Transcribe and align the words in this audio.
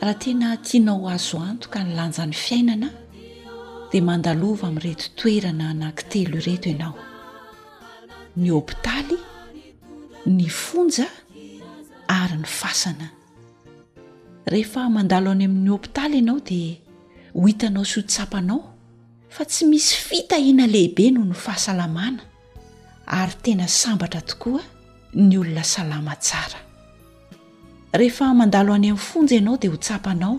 raha 0.00 0.14
tena 0.14 0.56
tianao 0.66 1.02
azo 1.14 1.38
anto 1.50 1.66
ka 1.72 1.78
ny 1.84 1.90
lanja 1.98 2.24
ny 2.26 2.32
fiainana 2.44 2.88
dia 3.90 4.02
mandalova 4.08 4.64
amin'nreto 4.70 5.06
toerana 5.18 5.64
anankitelo 5.72 6.34
ireto 6.38 6.68
ianao 6.72 6.94
ny 8.40 8.48
hopitaly 8.54 9.16
ny 10.36 10.46
fonja 10.62 11.06
ary 12.18 12.36
ny 12.42 12.46
fasana 12.58 13.06
rehefa 14.52 14.80
mandalo 14.96 15.28
any 15.34 15.44
amin'ny 15.48 15.68
hopitaly 15.74 16.16
ianao 16.20 16.38
dia 16.48 16.74
ho 17.34 17.46
hitanao 17.50 17.84
sodi-tsapanao 17.92 18.58
fa 19.34 19.42
tsy 19.50 19.62
misy 19.70 19.96
fitahiana 20.08 20.64
lehibe 20.74 21.04
noho 21.14 21.26
ny 21.30 21.34
fahasalamana 21.44 22.22
ary 23.18 23.34
tena 23.44 23.66
sambatra 23.80 24.20
tokoa 24.28 24.62
ny 25.26 25.34
olona 25.42 25.64
salama 25.74 26.14
tsara 26.26 26.67
rehefa 27.92 28.34
mandalo 28.34 28.74
any 28.74 28.88
amin'ny 28.90 28.98
fonja 28.98 29.34
ianao 29.36 29.56
dia 29.58 29.70
ho 29.70 29.76
tsapanao 29.76 30.36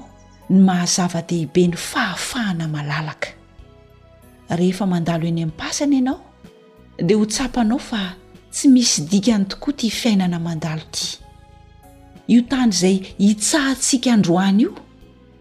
ny 0.50 0.60
mahazava-dehibe 0.62 1.68
ny 1.68 1.76
fahafahana 1.78 2.68
malalaka 2.68 3.30
rehefa 4.50 4.86
mandalo 4.86 5.26
eny 5.28 5.42
amin'nympasana 5.44 5.96
ianao 5.96 6.22
dia 7.06 7.18
ho 7.18 7.26
tsapanao 7.26 7.80
fa 7.80 8.16
tsy 8.52 8.68
misy 8.70 9.02
dikany 9.02 9.46
tokoa 9.46 9.74
tia 9.74 9.90
fiainana 9.92 10.40
mandalo 10.40 10.82
ity 10.82 11.18
io 12.28 12.42
tany 12.42 12.70
izay 12.70 13.00
hitsahatsika 13.18 14.14
androany 14.14 14.62
io 14.62 14.76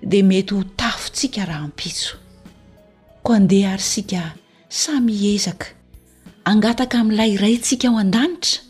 dia 0.02 0.24
mety 0.24 0.54
ho 0.54 0.64
tafontsika 0.64 1.44
raha 1.44 1.66
mpitso 1.68 2.16
ko 3.22 3.32
andeha 3.32 3.72
ary 3.72 3.82
sika 3.82 4.32
samy 4.68 5.12
hezaka 5.12 5.66
angataka 6.44 6.98
amin'ilay 7.00 7.32
irayntsika 7.36 7.88
ho 7.90 7.98
an-danitra 7.98 8.62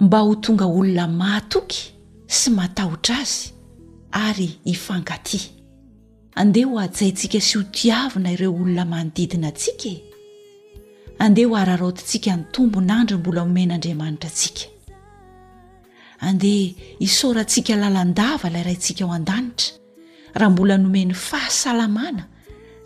mba 0.00 0.18
ho 0.18 0.34
tonga 0.34 0.66
olona 0.66 1.08
matoky 1.08 1.91
sy 2.32 2.50
matahotra 2.54 3.16
azy 3.20 3.52
ary 4.16 4.48
hifangatia 4.66 5.48
andeha 6.40 6.70
ho 6.70 6.76
asaintsika 6.84 7.38
sy 7.48 7.54
hotiavina 7.58 8.30
ireo 8.34 8.52
olona 8.60 8.84
manodidina 8.92 9.48
antsika 9.52 9.86
e 9.92 9.96
andeha 11.24 11.48
ho 11.50 11.56
ararotantsika 11.62 12.30
ny 12.36 12.42
tombon 12.54 12.88
andro 12.98 13.16
mbola 13.20 13.40
omen'andriamanitra 13.48 14.28
antsika 14.32 14.64
andeha 16.20 16.96
hisaorantsika 17.04 17.72
lalandava 17.82 18.46
ilay 18.50 18.62
rayntsika 18.68 19.02
ao 19.04 19.12
an-danitra 19.18 19.68
raha 20.36 20.50
mbola 20.52 20.74
nomeny 20.84 21.12
fahasalamana 21.28 22.24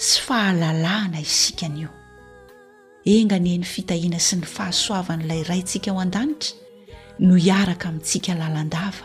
sy 0.06 0.16
fahalalàhna 0.26 1.18
isikan'io 1.26 1.90
enga 3.14 3.38
nieny 3.46 3.64
fitahiana 3.74 4.18
sy 4.26 4.34
ny 4.40 4.46
fahasoavanyilay 4.56 5.40
rayntsika 5.50 5.88
ao 5.92 6.00
an-danitra 6.04 6.50
no 7.26 7.34
hiaraka 7.44 7.84
amintsika 7.90 8.32
lalandava 8.42 9.04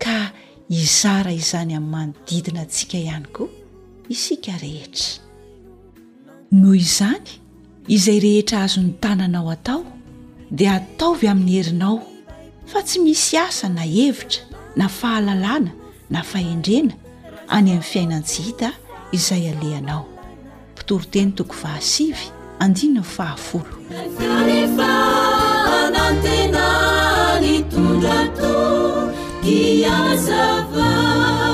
ka 0.00 0.32
hizara 0.74 1.32
izany 1.40 1.74
amin'ny 1.80 1.92
manodidina 1.92 2.62
antsika 2.64 2.96
ihany 3.04 3.26
koa 3.34 3.50
isika 4.14 4.52
rehetra 4.62 5.10
noho 6.58 6.74
izany 6.84 7.26
izay 7.96 8.18
rehetra 8.26 8.58
azony 8.66 8.90
tananao 9.02 9.50
atao 9.56 9.84
dia 10.58 10.72
ataovy 10.80 11.26
amin'ny 11.32 11.52
herinao 11.58 11.96
fa 12.70 12.78
tsy 12.86 12.96
misy 13.04 13.34
asa 13.46 13.68
na 13.76 13.84
hevitra 13.96 14.42
na 14.78 14.86
fahalalàna 14.98 15.72
na 16.14 16.20
fahendrena 16.30 16.94
any 17.56 17.68
amin'ny 17.70 17.88
fiainan-tsyhita 17.90 18.70
izay 19.18 19.44
alehanao 19.52 20.04
mpitoroteny 20.72 21.30
toko 21.38 21.54
vahasivy 21.62 22.24
andiny 22.64 22.92
ny 22.96 23.02
fahafolo 23.14 23.74
كيازفا 29.44 31.49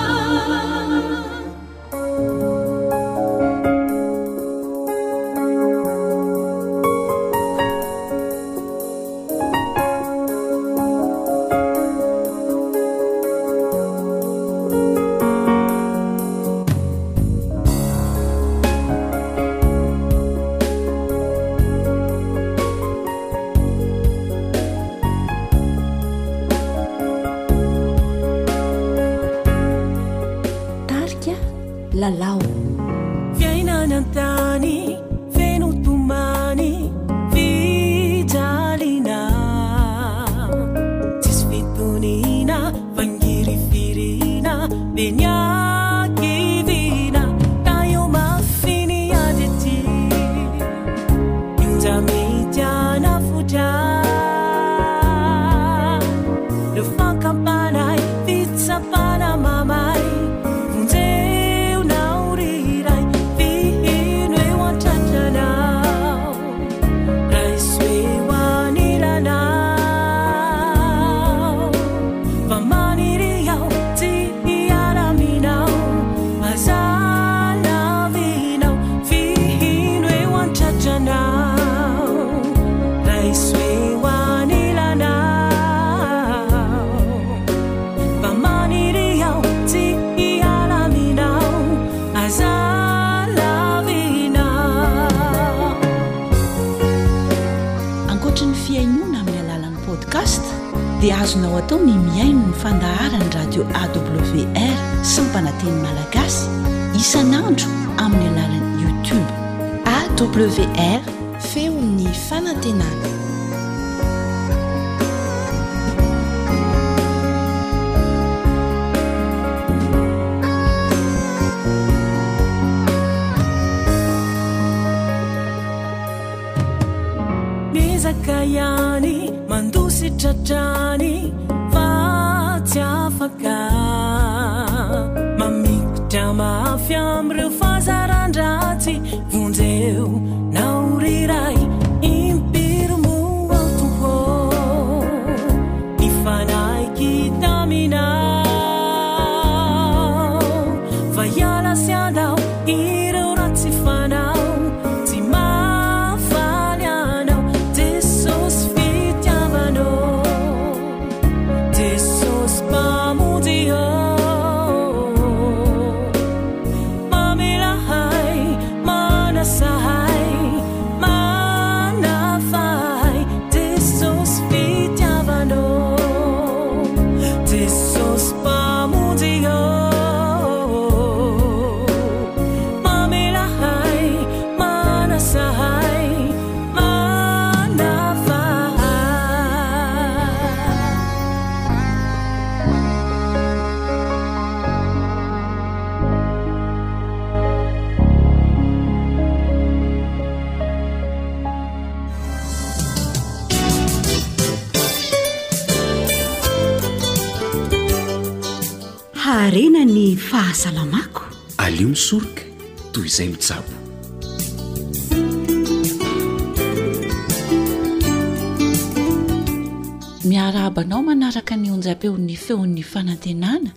miaraabanao 220.25 221.03
manaraka 221.03 221.57
ny 221.57 221.71
onjapeon'ny 221.75 222.37
feon'ny 222.39 222.83
fanantenana 222.93 223.71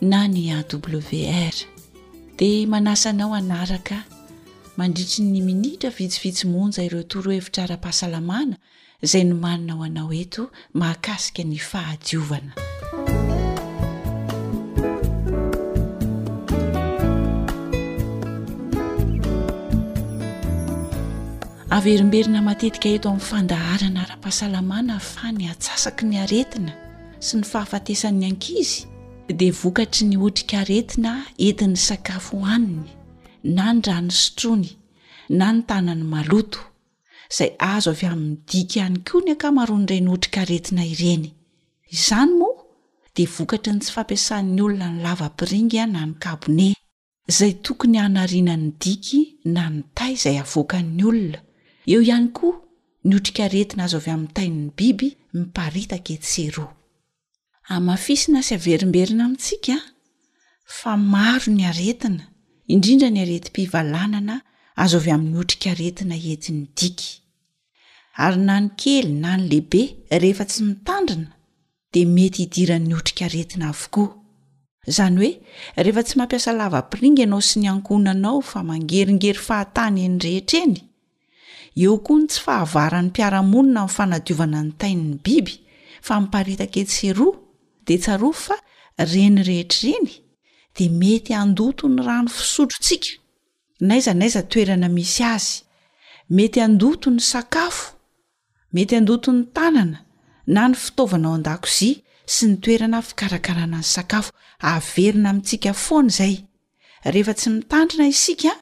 na 0.00 0.24
ny 0.28 0.48
awr 0.56 1.56
dia 2.40 2.66
manasanao 2.68 3.34
anaraka 3.36 3.96
mandritry 4.80 5.24
ny 5.28 5.40
minitra 5.44 5.90
vitsivitsi 5.90 6.46
monja 6.48 6.82
ireo 6.88 7.04
torohefitrara-pahasalamana 7.12 8.56
izay 9.04 9.24
nomanina 9.28 9.72
ho 9.76 9.82
anao 9.84 10.12
eto 10.22 10.42
maakasika 10.72 11.42
ny 11.44 11.58
fahadiovana 11.60 12.52
averimberina 21.76 22.38
matetika 22.48 22.88
eto 22.96 23.08
amin'ny 23.10 23.26
fandaharana 23.30 23.98
ara-pahasalamana 24.04 24.96
fa 25.12 25.26
ny 25.36 25.44
atsasaky 25.52 26.04
ny 26.10 26.16
aretina 26.22 26.72
sy 27.26 27.32
ny 27.38 27.44
fahafatesan'ny 27.50 28.24
ankizy 28.30 28.78
dia 29.40 29.54
vokatry 29.60 30.06
ny 30.10 30.16
otrikaaretina 30.26 31.12
entin'ny 31.46 31.74
sakafo 31.88 32.36
aniny 32.54 32.86
na 33.56 33.64
ny 33.74 33.80
rany 33.88 34.10
sotrony 34.22 34.70
na 35.38 35.46
ny 35.54 35.60
tanany 35.68 36.04
maloto 36.14 36.60
izay 37.32 37.50
azo 37.72 37.90
avy 37.94 38.06
amin'ny 38.12 38.36
dika 38.48 38.74
ihany 38.80 38.98
koa 39.08 39.20
ny 39.26 39.30
ankamaroaniray 39.34 40.00
nyhotrikaretina 40.06 40.82
ireny 40.94 41.26
izany 41.94 42.32
moa 42.40 42.60
dia 43.16 43.28
vokatry 43.36 43.72
ny 43.74 43.80
tsy 43.82 43.92
fampiasan'ny 43.96 44.60
olona 44.66 44.88
ny 44.94 45.02
lavapiringya 45.08 45.84
na 45.92 46.00
ny 46.06 46.14
kabone 46.22 46.68
izay 47.30 47.52
tokony 47.64 47.96
hanarianany 48.04 48.66
diky 48.82 49.20
na 49.56 49.62
ny 49.74 49.82
tay 49.96 50.14
izay 50.18 50.38
avoakan'ny 50.44 51.04
olona 51.12 51.40
eo 51.86 52.00
ihany 52.02 52.28
koa 52.38 52.56
ny 53.08 53.12
otrikaaretina 53.18 53.80
azo 53.86 53.96
avy 54.00 54.10
amin'ny 54.14 54.34
tainny 54.36 54.66
biby 54.78 55.08
miparitaka 55.36 56.10
etsero 56.16 56.64
amafisina 57.76 58.38
sy 58.46 58.52
averimberina 58.58 59.22
amintsika 59.26 59.76
fa 60.78 60.92
maro 61.14 61.50
ny 61.58 61.62
aretina 61.70 62.24
indrindra 62.72 63.08
ny 63.14 63.18
aretim-pivalanana 63.24 64.34
azo 64.84 64.96
avy 65.00 65.10
amin'ny 65.16 65.38
otrikaretina 65.42 66.14
entiny 66.32 66.60
diky 66.78 67.08
ary 68.24 68.40
na 68.48 68.54
ny 68.64 68.68
kely 68.82 69.08
na 69.22 69.30
ny 69.38 69.42
lehibe 69.50 69.82
rehefa 70.22 70.44
tsy 70.50 70.60
mitandrina 70.68 71.30
di 71.92 72.00
mety 72.16 72.38
hidiran'ny 72.42 72.92
otrikaretina 72.98 73.64
avokoa 73.72 74.08
izany 74.90 75.16
hoe 75.22 75.32
rehefa 75.84 76.02
tsy 76.06 76.14
mampiasa 76.18 76.50
lavapiringaanao 76.60 77.40
sy 77.48 77.54
ny 77.60 77.66
ankonanao 77.72 78.38
fa 78.50 78.58
mangeringery 78.70 79.42
hyeere 79.46 80.80
eo 81.74 81.98
koa 82.02 82.20
ny 82.22 82.26
tsy 82.30 82.40
fahavaran'ny 82.44 83.08
mpiaramonina 83.10 83.82
nn'y 83.82 83.94
fanadiovana 83.96 84.60
ny 84.66 84.70
tain'ny 84.80 85.14
biby 85.24 85.54
fa 86.06 86.14
miparitake 86.22 86.82
tseroa 86.90 87.34
de 87.86 87.94
tsarofo 88.02 88.40
fa 88.54 89.06
renyrehetr'reny 89.12 90.08
di 90.76 90.86
mety 91.00 91.32
andoto 91.42 91.84
ny 91.90 92.00
rano 92.06 92.30
fisotrontsika 92.38 93.10
naiza 93.88 94.12
naiza 94.20 94.42
toerana 94.52 94.88
misy 94.96 95.20
azy 95.34 95.56
mety 96.36 96.58
andoto 96.66 97.08
ny 97.16 97.20
sakafo 97.32 97.86
mety 98.74 98.94
andoto 99.00 99.28
n'ny 99.32 99.44
tanana 99.56 99.98
na 100.54 100.62
ny 100.68 100.74
fitaovana 100.82 101.26
ao 101.28 101.34
andakozia 101.38 101.96
sy 102.34 102.42
ny 102.50 102.56
toerana 102.64 103.02
fikarakarana 103.08 103.80
ny 103.82 103.86
sakafo 103.94 104.30
averina 104.72 105.28
amintsika 105.30 105.72
foana 105.84 106.08
zay 106.18 106.34
rehefa 107.12 107.34
tsy 107.38 107.48
mitandrina 107.50 108.06
isika 108.08 108.52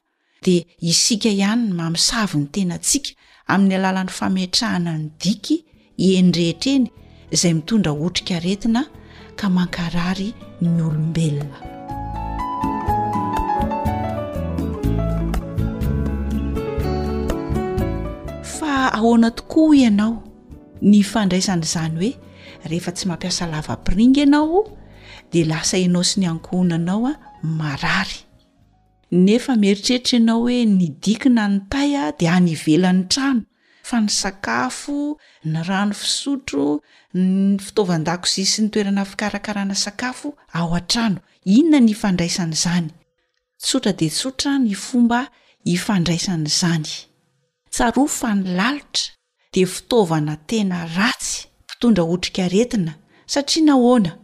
de 0.45 0.63
isika 0.87 1.29
ihanyny 1.39 1.71
mamisavy 1.79 2.37
ny 2.39 2.47
tenantsika 2.53 3.09
amin'ny 3.53 3.75
alalan'ny 3.79 4.11
fametrahana 4.19 4.91
ny 4.99 5.05
diky 5.21 5.55
endrehitraeny 6.19 6.87
izay 7.33 7.53
mitondra 7.57 7.91
otrikaretina 8.05 8.81
ka 9.39 9.47
mankarary 9.55 10.29
ny 10.63 10.75
olombelona 10.87 11.57
fa 18.55 18.71
ahoana 18.97 19.29
tokoa 19.37 19.75
ianao 19.81 20.13
ny 20.89 20.97
fandraisanaizany 21.11 21.95
hoe 22.01 22.11
rehefa 22.69 22.91
tsy 22.95 23.03
mampiasa 23.09 23.43
lavampiringa 23.53 24.19
ianao 24.25 24.61
dia 25.31 25.45
lasa 25.51 25.75
ianao 25.83 26.03
sy 26.09 26.15
ny 26.19 26.25
ankohonanao 26.31 27.01
a 27.07 27.11
ah, 27.13 27.17
marary 27.59 28.19
nefa 29.13 29.55
mieritreritra 29.55 30.17
ianao 30.17 30.39
hoe 30.41 30.65
ny 30.65 30.87
dikina 31.03 31.47
ny 31.47 31.59
tay 31.69 31.93
a 31.97 32.11
di 32.17 32.27
anyvela 32.27 32.91
n'ny 32.93 33.05
trano 33.13 33.43
fa 33.83 33.99
ny 34.01 34.09
sakafo 34.09 35.17
ny 35.45 35.61
rano 35.67 35.93
fisotro 35.93 36.81
ny 37.13 37.59
fitaovandakozi 37.61 38.45
sy 38.45 38.63
ny 38.65 38.69
toerana 38.71 39.03
fikarakarana 39.05 39.75
sakafo 39.75 40.33
ao 40.53 40.73
an-trano 40.73 41.21
inona 41.45 41.79
ny 41.79 41.91
ifandraisan'izany 41.93 42.89
tsotra 43.61 43.93
de 43.93 44.09
tsotra 44.09 44.57
ny 44.57 44.73
fomba 44.75 45.27
ifandraisan'izany 45.65 46.85
tsaroa 47.69 48.09
fa 48.09 48.33
ny 48.35 48.57
lalitra 48.57 49.13
de 49.53 49.65
fitaovana 49.65 50.35
tena 50.49 50.85
ratsy 50.97 51.45
mpitondra 51.69 52.03
otrikaaretina 52.13 52.93
satria 53.29 53.63
nahoana 53.69 54.17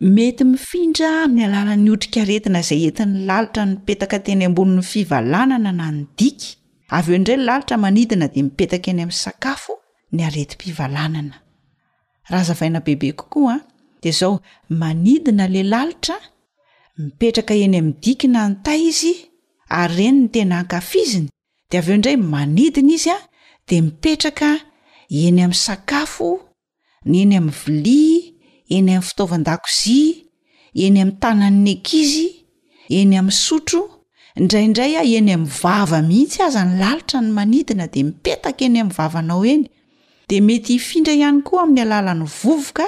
mety 0.00 0.44
mifindra 0.48 1.08
amin'ny 1.22 1.44
alalany 1.48 1.88
otrikaaretina 1.92 2.60
izay 2.64 2.84
entin'ny 2.88 3.24
lalitra 3.28 3.64
nipetaka 3.70 4.18
teny 4.26 4.44
ambonin'ny 4.48 4.84
fivalanana 4.90 5.72
na 5.78 5.86
ny 5.96 5.98
diky 6.18 6.54
avy 6.98 7.08
eo 7.12 7.18
indray 7.18 7.36
lalitra 7.44 7.76
manidina 7.84 8.26
de 8.32 8.40
mipetaka 8.46 8.86
eny 8.94 9.02
amin'ny 9.04 9.22
sakafo 9.24 9.74
ny 10.12 10.22
aretipivalanana 10.28 11.36
raha 12.30 12.44
zavaina 12.48 12.80
bebe 12.86 13.12
kokoaa 13.20 13.60
dea 14.02 14.16
zao 14.20 14.36
manidina 14.80 15.44
lay 15.52 15.62
lalitra 15.72 16.16
mipetraka 16.98 17.54
eny 17.64 17.76
amin'ny 17.80 17.92
dika 18.02 18.28
na 18.32 18.48
no 18.48 18.54
tay 18.64 18.80
izy 18.90 19.14
ay 19.76 19.86
reny 19.96 20.18
ny 20.20 20.26
tena 20.32 20.56
ankafiziny 20.60 21.28
de 21.70 21.74
avy 21.78 21.90
eo 21.90 21.96
indray 21.98 22.16
manidina 22.32 22.92
izy 22.96 23.10
a 23.16 23.18
de 23.68 23.76
mipetraka 23.86 24.48
eny 25.24 25.40
amin'n 25.44 25.58
sakafo 25.66 26.30
ny 27.08 27.16
eny 27.22 27.36
amin'ny 27.40 27.58
vilia 27.64 28.29
eny 28.70 28.90
amin'ny 28.90 29.02
fitaovandakozi 29.02 29.98
eny 30.76 31.00
ami'ny 31.02 31.16
tananny 31.20 31.72
ankizy 31.76 32.26
eny 32.90 33.16
am'ny 33.18 33.32
sotro 33.32 33.80
indraindray 34.38 34.92
a 34.96 35.02
eny 35.18 35.32
am'ny 35.36 35.46
vava 35.62 36.00
mihitsy 36.10 36.42
aza 36.46 36.62
ny 36.68 36.74
lalitra 36.82 37.20
ny 37.24 37.30
manidina 37.40 37.86
de 37.94 38.02
mipetakeny 38.08 38.78
am'nyvavnao 38.84 39.42
eny 39.52 39.64
de 40.30 40.38
mety 40.48 40.74
ifindra 40.80 41.14
ihany 41.20 41.42
koa 41.48 41.64
amn'ny 41.66 41.82
alalan'ny 41.86 42.26
vvoka 42.38 42.86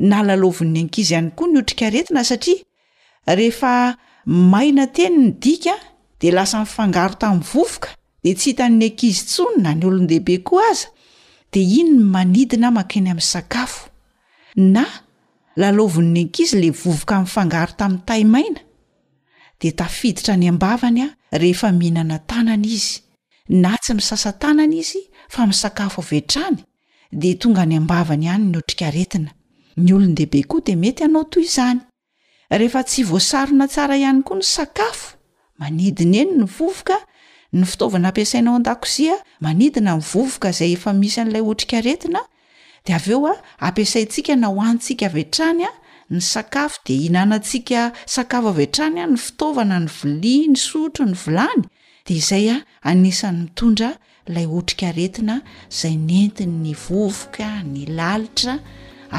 aynaovinny 0.00 0.80
ankiz 0.84 1.10
haykoa 1.16 1.48
nyotrikaeina 1.54 2.24
sa 2.30 2.38
aina 4.62 4.86
teny 4.98 5.16
ny 5.24 5.30
dika 5.42 5.74
de 6.22 6.30
lasaifangaro 6.38 7.16
tamiyvovoka 7.24 7.88
de 8.24 8.34
tsyhitanny 8.34 8.84
ankizy 8.88 9.26
tson 9.30 9.52
na 9.64 9.74
ny 9.74 9.84
olondehibe 9.90 10.38
ko 10.50 10.62
az 10.70 10.86
d 11.52 11.58
inony 11.78 11.98
manidinamakeny 12.16 13.10
am'nysakafo 13.10 13.89
na 14.56 14.84
laloviny 15.56 16.10
nenk 16.12 16.38
izy 16.38 16.56
la 16.60 16.70
vovoka 16.72 17.16
min'nfangaro 17.18 17.72
tamin'ny 17.76 18.02
taimaina 18.06 18.60
de 19.62 19.70
tafiditra 19.72 20.36
ny 20.36 20.48
ambavany 20.48 21.02
a 21.02 21.38
rehefa 21.38 21.70
mihinana 21.72 22.18
tanana 22.26 22.66
izy 22.66 23.02
na 23.48 23.76
tsy 23.78 23.94
misasa 23.94 24.32
tanana 24.32 24.74
izy 24.74 25.02
fa 25.28 25.46
misakafo 25.46 26.00
avetrany 26.00 26.62
de 27.12 27.34
tonga 27.38 27.62
any 27.62 27.76
ambavany 27.76 28.26
hanyny 28.26 28.56
otrikaretina 28.58 29.30
ny 29.76 29.92
olony 29.92 30.14
dehibe 30.14 30.42
koa 30.46 30.60
de 30.60 30.74
mety 30.76 31.04
anao 31.04 31.24
toy 31.24 31.42
izany 31.42 31.80
rehefa 32.50 32.82
tsy 32.84 33.02
vosana 33.04 33.68
tsara 33.68 33.96
ihany 33.96 34.22
koa 34.22 34.36
ny 34.36 34.42
sakafo 34.42 35.16
manidina 35.58 36.16
eny 36.22 36.36
ny 36.38 36.44
vovoka 36.44 36.96
ny 37.52 37.64
fitaovana 37.66 38.08
ampasainao 38.08 38.56
adaziamanidina 38.56 39.92
nvovoka 39.96 40.52
zay 40.52 40.72
efa 40.72 40.92
misy 40.92 41.20
an'lay 41.20 41.40
otrikaretina 41.42 42.20
de 42.84 42.92
av 42.96 43.06
eo 43.08 43.26
a 43.30 43.34
ampiasaintsika 43.68 44.36
na 44.38 44.48
ho 44.48 44.60
hantsika 44.64 45.06
avy 45.10 45.20
ean-trany 45.24 45.64
a 45.68 45.70
ny 46.10 46.20
sakafo 46.24 46.78
di 46.86 46.94
hihnanantsika 47.04 47.82
sakafo 48.08 48.48
av 48.54 48.58
ean-trany 48.64 48.98
a 49.00 49.06
ny 49.10 49.16
fitaovana 49.20 49.76
ny 49.84 49.88
vilia 49.88 50.48
ny 50.52 50.56
sotro 50.58 51.04
ny 51.06 51.12
vilany 51.24 51.62
dia 52.08 52.16
izay 52.20 52.46
a 52.54 52.64
anisan'ny 52.90 53.40
mitondra 53.44 53.90
ilay 54.28 54.46
otrika 54.46 54.90
retina 54.96 55.36
izay 55.70 55.94
ny 56.06 56.16
entiny 56.24 56.54
ny 56.64 56.72
vovoka 56.88 57.50
ny 57.72 57.84
lalitra 58.00 58.54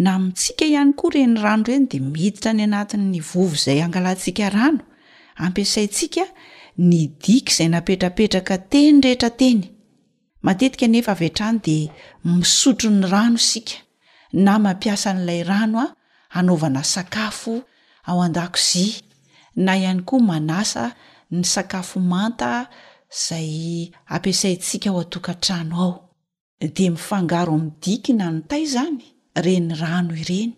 na 0.03 0.11
mitsiaka 0.23 0.63
ihany 0.71 0.91
koa 0.99 1.11
reny 1.15 1.35
rano 1.43 1.63
reny 1.69 1.85
de 1.91 1.97
mihiditra 2.11 2.51
ny 2.57 2.63
anatinny 2.67 3.19
vovo 3.29 3.53
izay 3.59 3.79
angalantsika 3.85 4.45
rano 4.57 4.83
ampiasaintsika 5.45 6.23
ny 6.89 7.01
diky 7.21 7.51
izay 7.51 7.69
napetrapetraka 7.73 8.55
teny 8.71 8.97
rehetra 9.05 9.29
teny 9.39 9.63
matetika 10.45 10.85
nefa 10.93 11.13
avy 11.15 11.29
trany 11.37 11.59
de 11.67 11.77
misotro 12.29 12.89
ny 12.99 13.05
rano 13.13 13.37
sika 13.49 13.75
na 14.45 14.53
mampiasa 14.65 15.09
n'ilay 15.15 15.41
ranoa 15.49 15.85
anaovana 16.37 16.83
sakafo 16.83 17.55
ao 18.09 18.19
andakozia 18.27 19.01
na 19.65 19.71
ihany 19.81 20.01
koa 20.09 20.19
manasa 20.29 20.83
ny 21.31 21.43
sakafo 21.45 21.97
manta 21.99 22.49
zay 23.09 23.91
ampiasaintsika 24.13 24.89
ho 24.93 24.99
atokantrano 25.05 25.75
ao 25.85 25.93
de 26.75 26.85
mifangaro 26.93 27.51
ami'ndikina 27.57 28.25
ny 28.33 28.39
tay 28.49 28.61
izany 28.67 28.99
reny 29.45 29.69
rano 29.81 30.13
ireny 30.23 30.51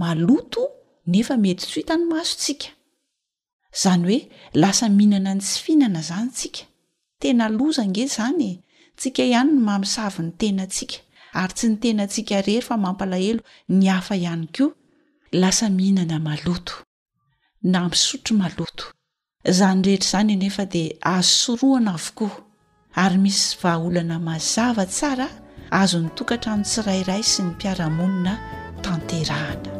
maloto 0.00 0.62
nefa 1.12 1.34
mety 1.44 1.62
tsohita 1.66 1.94
ny 1.98 2.04
masotsika 2.12 2.68
izany 3.76 4.02
hoe 4.08 4.18
lasa 4.62 4.86
mihinana 4.96 5.32
ny 5.36 5.40
tsy 5.44 5.56
fihinana 5.64 6.00
zany 6.10 6.30
tsika 6.36 6.62
tena 7.20 7.44
loza 7.58 7.82
nge 7.88 8.02
zany 8.16 8.50
tsika 8.98 9.22
ihany 9.30 9.50
ny 9.54 9.60
mamisavy 9.66 10.20
ny 10.24 10.32
tena 10.40 10.64
tsika 10.72 10.96
ary 11.40 11.52
tsy 11.56 11.66
nytena 11.70 12.02
ntsika 12.06 12.34
rery 12.46 12.64
fa 12.68 12.74
mampalahelo 12.84 13.42
ny 13.78 13.84
hafa 13.94 14.14
ihany 14.24 14.46
ko 14.56 14.66
lasa 15.40 15.66
mihinana 15.76 16.16
maloto 16.26 16.74
na 17.72 17.78
misotro 17.90 18.32
maloto 18.42 18.84
izany 19.44 19.82
rehetra 19.82 20.06
izany 20.08 20.34
nefa 20.42 20.64
dia 20.72 20.90
azosorohana 21.00 21.92
avokoa 21.94 22.32
ary 23.02 23.18
misy 23.18 23.56
vahaolana 23.62 24.16
mazava 24.26 24.84
tsara 24.94 25.26
azo 25.80 25.98
nytokatra 26.04 26.50
ano 26.54 26.62
tsirairay 26.70 27.22
sy 27.30 27.40
ny 27.42 27.48
mpiaramonina 27.52 28.32
tanterahana 28.84 29.70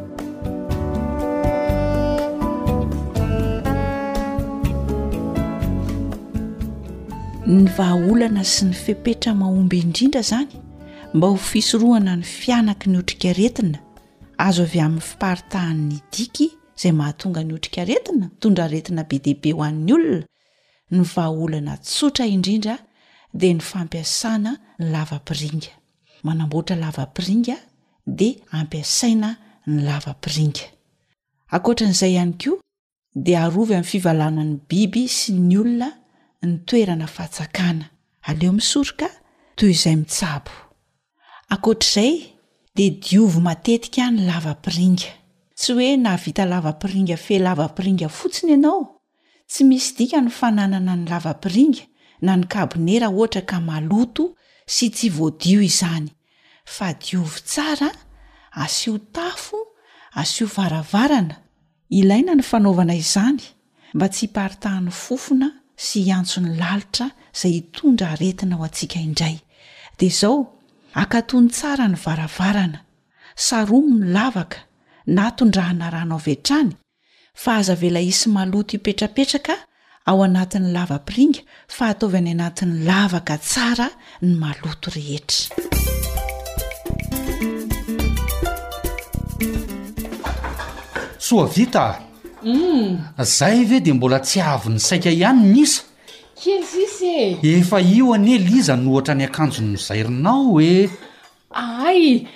ny 7.57 7.65
vahaolana 7.77 8.43
sy 8.53 8.63
ny 8.69 8.73
fepetra 8.83 9.31
mahomby 9.41 9.77
indrindra 9.83 10.21
zany 10.29 10.53
mba 11.15 11.27
ho 11.31 11.37
fisorohana 11.49 12.13
ny 12.19 12.23
fianaky 12.39 12.87
ny 12.91 12.97
otrika 13.01 13.29
retina 13.39 13.77
azo 14.47 14.63
avy 14.67 14.79
amin'ny 14.85 15.01
fiparitahan'ny 15.09 15.95
diky 16.11 16.47
zay 16.75 16.91
mahatonga 16.91 17.43
ny 17.43 17.53
otrika 17.55 17.85
retina 17.85 18.27
mitondra 18.31 18.67
retina 18.67 19.03
be 19.09 19.17
dia 19.23 19.37
be 19.41 19.49
ho 19.55 19.61
an'ny 19.67 19.93
olona 19.97 20.25
ny 20.93 21.01
vahaolana 21.13 21.73
tsotra 21.87 22.25
indrindra 22.35 22.75
dea 23.39 23.53
ny 23.57 23.61
fampiasana 23.71 24.51
ny 24.79 24.91
lavapiringa 24.93 25.71
manamboatra 26.25 26.75
lavapiringa 26.83 27.55
dia 28.17 28.35
ampiasaina 28.59 29.29
ny 29.71 29.77
lavapiringa 29.87 30.65
ankoatra 31.53 31.83
an'izay 31.89 32.11
ihany 32.15 32.33
koa 32.43 32.59
dia 33.25 33.37
arovy 33.45 33.73
amin'ny 33.77 33.89
fivalan 33.91 34.35
a 34.39 34.43
ny 34.49 34.55
biby 34.69 35.03
sy 35.17 35.31
ny 35.47 35.55
olona 35.61 35.89
ny 36.45 36.53
toerana 36.69 37.07
fahatsakana 37.15 37.85
aleo 38.29 38.51
misoroka 38.57 39.07
toy 39.57 39.71
izay 39.77 39.95
mitsabo 40.01 40.51
akoatr'izay 41.53 42.11
di 42.77 42.85
diovy 43.03 43.39
matetika 43.47 44.03
ny 44.13 44.19
lava-piringa 44.27 45.09
tsy 45.57 45.73
hoe 45.77 45.95
naavita 46.01 46.45
lavam-piringa 46.49 47.17
felavam-piringa 47.27 48.09
fotsiny 48.19 48.53
ianao 48.55 48.81
tsy 49.51 49.63
misy 49.69 49.89
dika 49.97 50.19
ny 50.21 50.31
fananana 50.39 50.93
ny 50.97 51.05
lavam-piringa 51.11 51.83
na 52.25 52.33
ny 52.39 52.45
kabonera 52.53 53.07
ohatra 53.13 53.43
ka 53.49 53.57
maloto 53.61 54.33
sy 54.65 54.89
tsy 54.89 55.07
voadio 55.13 55.61
izany 55.61 56.09
fa 56.65 56.93
diovy 56.93 57.41
tsara 57.51 57.89
asio 58.63 58.97
tafo 59.13 59.59
asio 60.21 60.49
varavarana 60.55 61.35
ilaina 61.89 62.33
ny 62.35 62.41
fanaovana 62.43 62.95
izany 62.97 63.41
mba 63.93 64.09
tsy 64.09 64.25
hiparitahan'ny 64.27 64.89
fofona 64.89 65.49
sy 65.77 66.01
hiantso 66.07 66.41
ny 66.41 66.57
lalitra 66.57 67.11
izay 67.33 67.53
hitondra 67.59 68.09
aretina 68.15 68.57
ao 68.57 68.65
antsika 68.65 68.97
indray 68.99 69.37
dia 69.99 70.09
zao 70.19 70.57
akatony 70.97 71.49
tsara 71.53 71.85
ny 71.93 71.97
varavarana 72.05 72.81
saromo 73.37 73.99
ny 74.01 74.09
lavaka 74.17 74.59
na 75.05 75.31
tondrahana 75.31 75.89
ranoao 75.89 76.19
vehtrany 76.25 76.71
fa 77.33 77.55
aza 77.55 77.75
vela 77.75 78.01
isy 78.01 78.29
maloto 78.29 78.71
hipetrapetraka 78.71 79.53
ao 80.05 80.23
anatin'ny 80.23 80.71
lavapiringa 80.73 81.39
fa 81.67 81.85
ataovy 81.89 82.17
any 82.17 82.31
anatin'ny 82.31 82.83
lavaka 82.87 83.37
tsara 83.37 83.87
ny 84.21 84.33
maloto 84.37 84.87
rehetra 84.95 85.49
soa 91.17 91.47
vita 91.55 91.85
um 92.43 92.99
zay 93.37 93.63
ve 93.65 93.79
de 93.79 93.93
mbola 93.93 94.19
tsy 94.19 94.39
avy 94.41 94.69
ny 94.69 94.79
saika 94.79 95.09
ihany 95.09 95.41
misa 95.53 95.83
kezisy 96.43 97.39
e 97.41 97.49
efa 97.59 97.79
io 97.81 98.13
anyel 98.13 98.45
iza 98.57 98.75
noohatra 98.75 99.13
ny 99.15 99.23
akanjo 99.25 99.61
no 99.63 99.77
zairinao 99.77 100.43
hoe 100.47 100.89
aay 101.63 102.27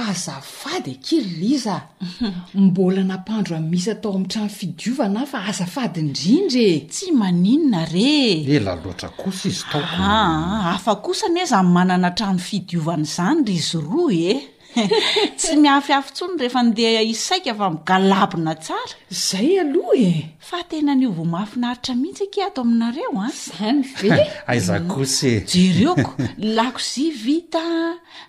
azafady 0.00 0.90
e 0.90 0.94
kirliza 0.94 1.82
mbola 2.54 3.04
nampandro 3.04 3.56
a 3.56 3.60
misy 3.60 3.90
atao 3.90 4.12
amin'ny 4.12 4.28
trano 4.28 4.48
fidiovana 4.50 5.20
a 5.22 5.26
fa 5.26 5.38
azafady 5.46 6.00
indrindra 6.00 6.60
e 6.60 6.80
tsy 6.90 7.10
maninona 7.12 7.84
reelaoaosa 7.84 9.48
izytaaa 9.48 10.72
afa 10.74 10.96
kosa 11.04 11.26
n 11.28 11.38
he 11.38 11.44
zany 11.44 11.68
manana 11.68 12.10
trano 12.10 12.38
fidiovana 12.38 13.02
izany 13.04 13.44
ryzy 13.46 13.76
roa 13.80 14.12
e 14.14 14.55
tsy 15.40 15.56
miafiafi 15.62 16.10
ntsony 16.12 16.36
rehefa 16.38 16.62
ndeha 16.68 17.02
isaika 17.12 17.52
fa 17.60 17.66
migalabona 17.74 18.52
tsara 18.62 18.88
zay 19.28 19.52
aloa 19.62 19.96
e 20.08 20.12
fa 20.48 20.58
tena 20.70 20.92
ny 21.00 21.04
ovo 21.08 21.24
mahafinaritra 21.32 21.92
mihitsy 22.02 22.24
akea 22.26 22.46
ato 22.48 22.60
aminareo 22.64 23.10
a 23.20 23.24
ah. 23.26 23.32
zanyve 23.48 24.22
aizakosy 24.50 25.32
mm. 25.40 25.60
ireoko 25.64 26.10
lako 26.56 26.80
zy 26.90 27.04
vita 27.24 27.64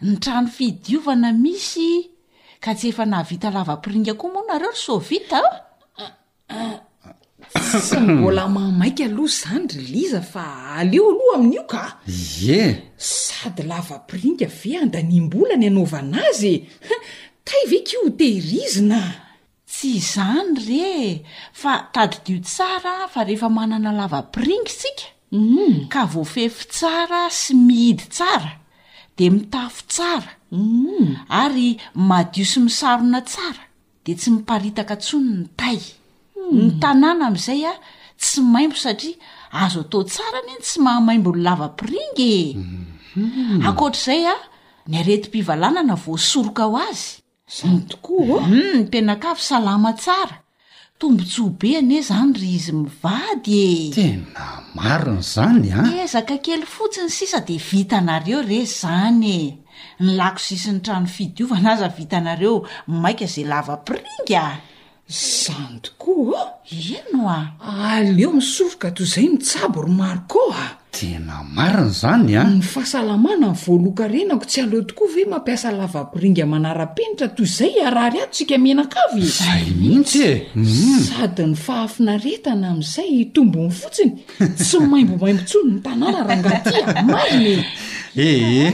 ny 0.01 0.13
trano 0.23 0.49
fidiovana 0.55 1.29
misy 1.43 2.09
ka 2.63 2.71
tsy 2.75 2.87
efa 2.91 3.03
nahavita 3.05 3.47
lava-piringa 3.55 4.13
koa 4.19 4.31
moana 4.33 4.53
nareo 4.53 4.71
ry 4.71 4.79
soa 4.85 4.99
vita 5.09 5.39
oh. 5.41 6.03
ah, 6.03 6.11
ah, 6.49 6.77
sy 7.55 7.99
ny 8.03 8.13
mbola 8.17 8.43
mamaika 8.55 9.03
aloha 9.07 9.33
zany 9.39 9.67
ry 9.75 9.83
liza 9.93 10.21
fa 10.21 10.45
aleo 10.79 11.07
aloha 11.11 11.35
amin'io 11.39 11.63
ka 11.73 11.83
yeh 12.43 12.91
sady 12.97 13.63
lavapiringa 13.69 14.47
ave 14.49 14.71
andanyambola 14.83 15.55
ny 15.59 15.67
anaovana 15.69 16.17
azy 16.29 16.53
tay 17.47 17.63
ve 17.71 17.79
kio 17.87 18.03
tehirizina 18.19 18.99
tsy 19.71 19.87
izany 20.01 20.51
re 20.67 20.91
fa 21.61 21.73
tadidio 21.93 22.39
tsara 22.45 22.95
fa 23.13 23.23
rehefa 23.27 23.49
manana 23.49 23.91
lavapiringy 23.99 24.71
sika 24.79 25.07
mm. 25.31 25.87
ka 25.91 26.05
voafefy 26.11 26.65
tsara 26.75 27.23
sy 27.31 27.53
mihidy 27.55 28.03
tsara 28.15 28.53
de 29.17 29.29
mitafo 29.29 29.81
tsara 29.87 30.31
mm. 30.51 31.31
ary 31.43 31.77
madio 31.93 32.45
sy 32.45 32.59
misarona 32.65 33.21
tsara 33.21 33.63
de 34.05 34.15
tsy 34.15 34.29
miparitaka 34.35 34.95
ntsony 34.95 35.29
ny 35.37 35.45
tay 35.55 35.79
ny 36.55 36.71
tanàna 36.81 37.25
am'izay 37.29 37.63
a 37.67 37.73
tsy 38.21 38.41
maimbo 38.53 38.77
satria 38.83 39.15
azo 39.61 39.79
atao 39.85 40.03
tsara 40.11 40.39
nyeny 40.47 40.61
tsy 40.65 40.77
mahamaimbo 40.85 41.29
ny 41.35 41.39
lava-piringa 41.45 42.25
e 42.25 42.55
mhm. 43.21 43.65
ankoatr'izay 43.67 44.23
a 44.31 44.35
ny 44.89 44.95
aretym-pivalanana 45.01 45.95
voasoroka 46.03 46.63
ho 46.71 46.77
azy 46.89 47.09
zanytokoam 47.57 48.29
oh. 48.35 48.41
mhm, 48.49 48.79
tena 48.91 49.13
kafy 49.23 49.43
salama 49.49 49.91
tsara 50.03 50.37
tombontsoa 50.99 51.51
bean 51.61 51.87
e 51.91 51.99
zany 52.09 52.33
ry 52.39 52.49
izy 52.57 52.71
mivady 52.81 53.61
e. 54.05 54.07
enzayezaka 54.75 56.33
ah. 56.37 56.43
kely 56.45 56.65
fotsiny 56.75 57.09
sisa 57.17 57.39
de 57.47 57.55
vitanareo 57.69 58.39
re 58.49 58.59
zany 58.79 59.23
e 59.41 59.45
nylako 60.05 60.39
sisiny 60.47 60.79
trano 60.85 61.07
fidiovana 61.15 61.69
aza 61.75 61.87
vitanareo 61.97 62.53
mainka 63.01 63.25
zay 63.33 63.45
lavam-piringaa 63.51 64.51
zany 65.07 65.79
tokoa 65.81 66.59
a 66.63 66.75
eno 66.97 67.29
a 67.29 67.39
aleo 67.59 68.31
misofoka 68.33 68.91
toy 68.91 69.05
izay 69.05 69.27
mitsabo 69.31 69.79
ro 69.81 69.87
maro 69.87 70.21
koo 70.27 70.51
a 70.51 70.77
tena 70.91 71.43
marina 71.55 71.87
zany 72.01 72.35
a 72.35 72.43
ny 72.43 72.59
fahasalamana 72.61 73.47
ny 73.55 73.59
voalo-ka 73.63 74.03
renako 74.07 74.43
tsy 74.45 74.59
aleo 74.61 74.83
tokoa 74.83 75.07
ve 75.15 75.23
mampiasa 75.25 75.71
lavampiringa 75.71 76.45
manara-penitra 76.45 77.27
toy 77.31 77.45
izay 77.47 77.79
arary 77.87 78.19
atosika 78.19 78.57
mienankavyzay 78.59 79.63
mihtsy 79.79 80.23
e 80.27 80.33
hmm. 80.53 80.99
sady 81.07 81.43
ny 81.47 81.55
fahafinaretana 81.55 82.67
amin'izay 82.75 83.31
tombony 83.33 83.71
fotsiny 83.71 84.11
tsy 84.59 84.77
maimbo 84.91 85.15
maimbontsony 85.23 85.67
ny 85.71 85.79
tanàna 85.87 86.23
rangatia 86.27 86.83
marinae 87.07 87.63
ehe 88.15 88.67
eh. 88.67 88.73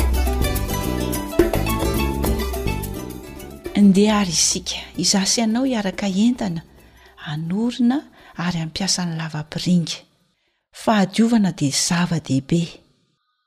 ndea 3.75 4.19
ary 4.19 4.31
isika 4.31 4.75
izasianao 5.03 5.65
iaraka 5.65 6.07
entana 6.27 6.61
anorina 7.31 7.97
ary 8.45 8.59
amnpiasany 8.63 9.13
lavambiringa 9.19 9.95
fahadiovana 10.81 11.51
dea 11.59 11.71
zava-dehibe 11.85 12.61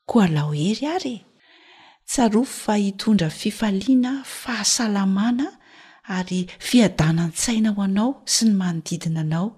koa 0.08 0.26
lao 0.34 0.52
hery 0.60 0.84
ary 0.96 1.16
tsarofo 2.10 2.54
fa 2.64 2.74
hitondra 2.82 3.28
fifaliana 3.40 4.10
fahasalamana 4.40 5.46
ary 6.16 6.40
fiadana 6.68 7.24
ny 7.26 7.32
tsaina 7.40 7.68
ho 7.76 7.80
anao 7.88 8.12
sy 8.34 8.44
ny 8.48 8.52
manodidina 8.60 9.20
anao 9.26 9.48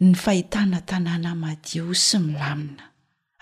ny 0.00 0.12
fahitana 0.22 0.78
tanàna 0.88 1.30
madio 1.42 1.86
sy 2.06 2.16
milamina 2.26 2.84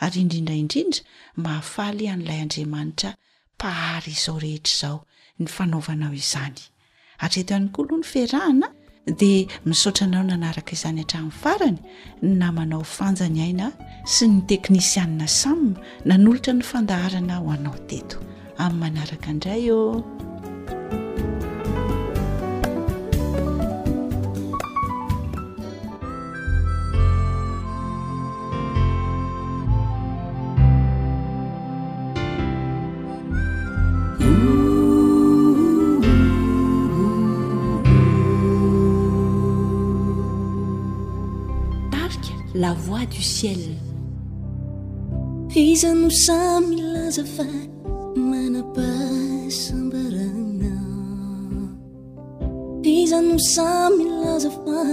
ary 0.05 0.19
indrindraindrindra 0.25 1.01
mahafaly 1.43 2.05
an'ilay 2.13 2.41
andriamanitra 2.45 3.11
mpahary 3.57 4.13
izao 4.17 4.39
rehetra 4.45 4.73
izao 4.77 4.99
ny 5.41 5.47
fanaovanao 5.57 6.13
izany 6.23 6.59
atreto 7.25 7.51
ihany 7.55 7.69
koaloha 7.75 8.01
ny 8.03 8.09
fiarahana 8.13 8.69
dia 9.19 9.47
misaotranao 9.69 10.23
nanaraka 10.29 10.73
izany 10.77 11.01
hatrain'ny 11.03 11.33
farany 11.43 11.79
namanao 12.41 12.85
fanjany 12.97 13.41
aina 13.47 13.67
sy 14.15 14.25
ny 14.35 14.41
teknisianna 14.51 15.27
sam 15.41 15.61
na 16.07 16.15
nolotra 16.19 16.53
ny 16.55 16.63
fandaharana 16.71 17.35
ho 17.43 17.51
anao 17.57 17.79
teto 17.91 18.17
amin'ny 18.65 18.81
manaraka 18.83 19.27
indray 19.33 19.63
eoo 19.73 19.99
voi 42.75 43.07
du 43.07 43.23
ciel 43.23 43.77
fizano 45.51 46.09
samilaza 46.11 47.25
fa 47.25 47.47
manaba 48.29 48.89
sambaranina 49.61 50.71
fizano 52.83 53.37
samilaza 53.55 54.51
fa 54.65 54.85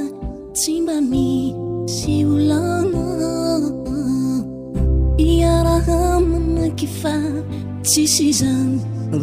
tsimba 0.56 0.96
misy 1.12 2.14
olana 2.34 3.06
iaraha 5.36 6.06
manaky 6.30 6.88
fa 7.00 7.16
tsisizan 7.86 8.70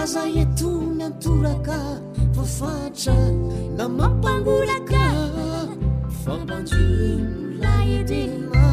azahiatony 0.00 1.00
antoraka 1.08 1.78
fafatra 2.34 3.14
la 3.78 3.86
mampangolaka 3.98 5.06
fampanjino 6.22 7.30
laetelyma 7.62 8.72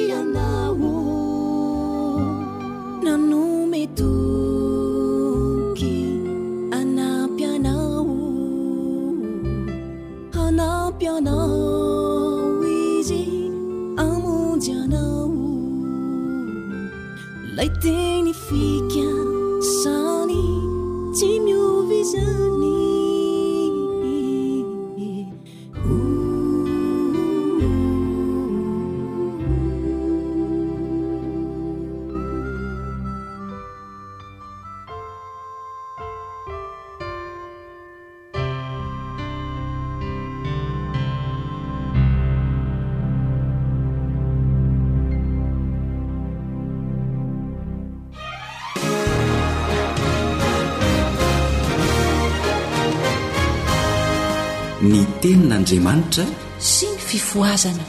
tenin'andriamanitra 55.25 56.25
sy 56.73 56.85
ny 56.91 56.97
fifoazana 57.11 57.85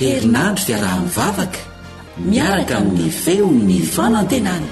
herinandro 0.00 0.62
fiarahannivavaka 0.66 1.60
miaraka 2.30 2.74
amin'ny 2.80 3.08
feon'ny 3.22 3.78
fanantenana 3.94 4.70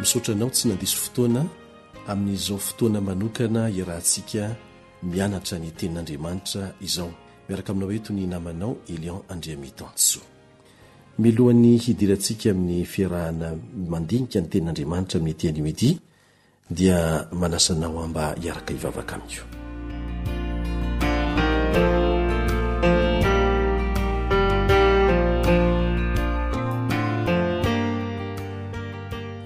misaotra 0.00 0.32
anao 0.36 0.50
tsy 0.54 0.64
nandiso 0.70 0.96
fotoana 1.04 1.42
amin'izao 2.12 2.58
fotoana 2.68 2.98
manokana 3.08 3.62
irahantsika 3.80 4.42
mianatra 5.12 5.56
ny 5.62 5.68
tenin'andriamanitra 5.78 6.62
izao 6.88 7.08
miaraka 7.48 7.68
aminao 7.72 7.92
eto 7.98 8.10
ny 8.16 8.24
namanao 8.34 8.72
elion 8.94 9.20
andria 9.32 9.56
mitantoso 9.64 10.20
milohan'ny 11.18 11.78
hidirantsika 11.78 12.50
amin'ny 12.50 12.82
fiarahana 12.82 13.54
mandinika 13.90 14.40
ny 14.42 14.46
tenin'andriamanitra 14.50 15.18
amin'ny 15.22 15.36
ti 15.38 15.46
animidi 15.48 15.90
dia 16.70 17.28
manasanao 17.30 18.02
amba 18.02 18.34
hiaraka 18.42 18.74
hivavaka 18.74 19.14
amiko 19.14 19.46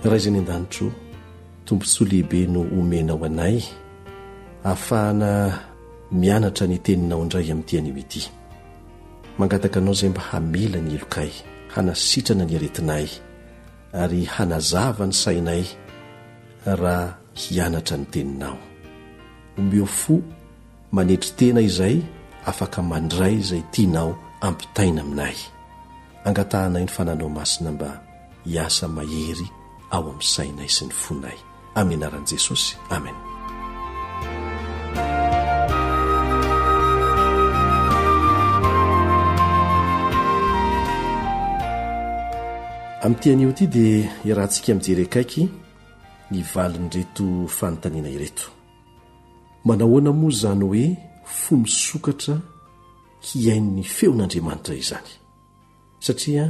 raha 0.04 0.16
izany 0.20 0.40
an-danitro 0.40 0.88
tompontsoa 1.68 2.08
lehibe 2.08 2.46
no 2.48 2.60
omenao 2.80 3.20
anay 3.28 3.58
ahafahana 4.64 5.30
mianatra 6.12 6.64
ny 6.66 6.78
teninao 6.80 7.20
indray 7.22 7.52
amin'nyity 7.52 7.76
anumidi 7.78 8.20
mangataka 9.38 9.80
anao 9.84 9.92
zay 9.94 10.08
mba 10.10 10.20
hamelany 10.32 10.94
elokay 10.96 11.28
hanasitrana 11.78 12.44
ny 12.50 12.54
aretinay 12.58 13.06
ary 14.02 14.22
hanazava 14.34 15.04
ny 15.08 15.14
sainay 15.24 15.64
raha 16.80 17.08
hianatra 17.40 17.96
ny 18.00 18.06
teninao 18.12 18.58
ombeo 19.58 19.86
fo 20.00 20.14
manetry 20.96 21.30
tena 21.38 21.60
izay 21.68 21.96
afaka 22.50 22.78
mandray 22.90 23.36
zay 23.48 23.62
tianao 23.74 24.10
ampitaina 24.46 25.00
aminay 25.06 25.36
angatahnay 26.28 26.84
ny 26.86 26.92
fananao 26.96 27.30
masina 27.38 27.70
mba 27.76 27.90
hiasa 28.48 28.84
mahery 28.96 29.46
ao 29.94 30.02
amin'ny 30.10 30.26
sainay 30.34 30.70
sy 30.76 30.82
ny 30.88 30.92
fonay 31.02 31.38
amin'ny 31.78 32.02
anaran'i 32.02 32.28
jesosy 32.34 32.72
amena 32.96 33.27
amin'tean'io 43.08 43.48
ity 43.54 43.66
dia 43.74 44.08
iraha 44.28 44.48
ntsika 44.48 44.72
min'jery 44.76 45.04
akaiky 45.08 45.42
ny 46.30 46.40
valin'ny 46.54 46.90
reto 46.94 47.26
fanontaniana 47.58 48.10
ireto 48.10 48.46
manahoana 49.64 50.12
moa 50.12 50.30
izany 50.34 50.62
hoe 50.64 50.84
fo 51.40 51.56
misokatra 51.56 52.34
hiain''ny 53.28 53.82
feo 53.96 54.12
n'andriamanitra 54.14 54.74
izany 54.76 55.08
satria 56.06 56.44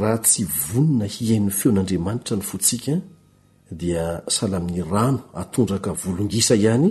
raha 0.00 0.18
tsy 0.24 0.42
vonina 0.66 1.06
hiain'ny 1.14 1.50
feon'andriamanitra 1.58 2.34
ny 2.38 2.44
fotsika 2.50 2.92
dia 3.80 4.22
sahalamin'ny 4.28 4.82
rano 4.92 5.20
atondraka 5.40 5.90
volongisa 5.92 6.54
ihany 6.54 6.88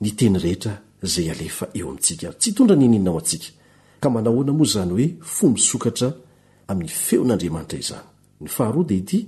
ny 0.00 0.10
teny 0.18 0.36
rehetra 0.42 0.72
izay 1.04 1.30
alefa 1.30 1.64
eo 1.78 1.88
amintsika 1.90 2.28
tsy 2.32 2.48
itondra 2.50 2.76
nyninnao 2.76 3.18
antsika 3.20 3.48
ka 4.00 4.10
manahoana 4.14 4.52
moa 4.52 4.66
izany 4.70 4.90
hoe 4.94 5.06
fo 5.34 5.44
misokatra 5.54 6.08
amin'ny 6.70 6.90
feon'andriamanitra 7.06 7.78
izany 7.84 8.06
ny 8.40 8.48
faharodi 8.48 8.94
ity 9.02 9.20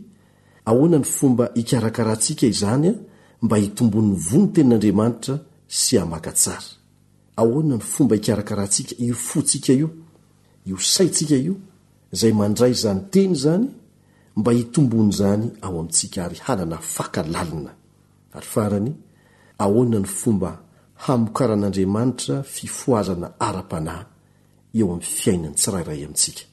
ahoanany 0.66 1.04
fomba 1.04 1.50
ikarakarahantsika 1.54 2.46
izany 2.46 2.88
a 2.88 2.94
mba 3.42 3.56
hitombonny 3.62 4.14
vony 4.28 4.46
tenin'andriamanitra 4.54 5.34
sy 5.78 5.92
hamaka 6.00 6.32
tsara 6.40 6.66
ahoana 7.40 7.76
ny 7.76 7.82
fomba 7.92 8.14
ikarakarahantsika 8.20 8.92
iofontsika 9.06 9.72
io 9.82 9.88
iosaintsika 10.68 11.36
io 11.46 11.54
izay 12.14 12.32
mandray 12.40 12.74
zany 12.82 13.00
teny 13.12 13.32
zany 13.44 13.66
mba 14.38 14.50
hitombony 14.58 15.10
izany 15.14 15.44
ao 15.64 15.74
amintsika 15.80 16.18
ary 16.26 16.36
hanana 16.46 16.76
fakalalina 16.94 17.72
ary 18.36 18.46
farany 18.52 18.90
ahoanany 19.64 20.04
fomba 20.20 20.50
hamokarahan'andriamanitra 21.04 22.36
fifoazana 22.54 23.28
ara-panahy 23.46 24.04
eo 24.78 24.86
ami'ny 24.92 25.04
fiainany 25.18 25.54
tsirairay 25.58 26.02
amintsika 26.04 26.44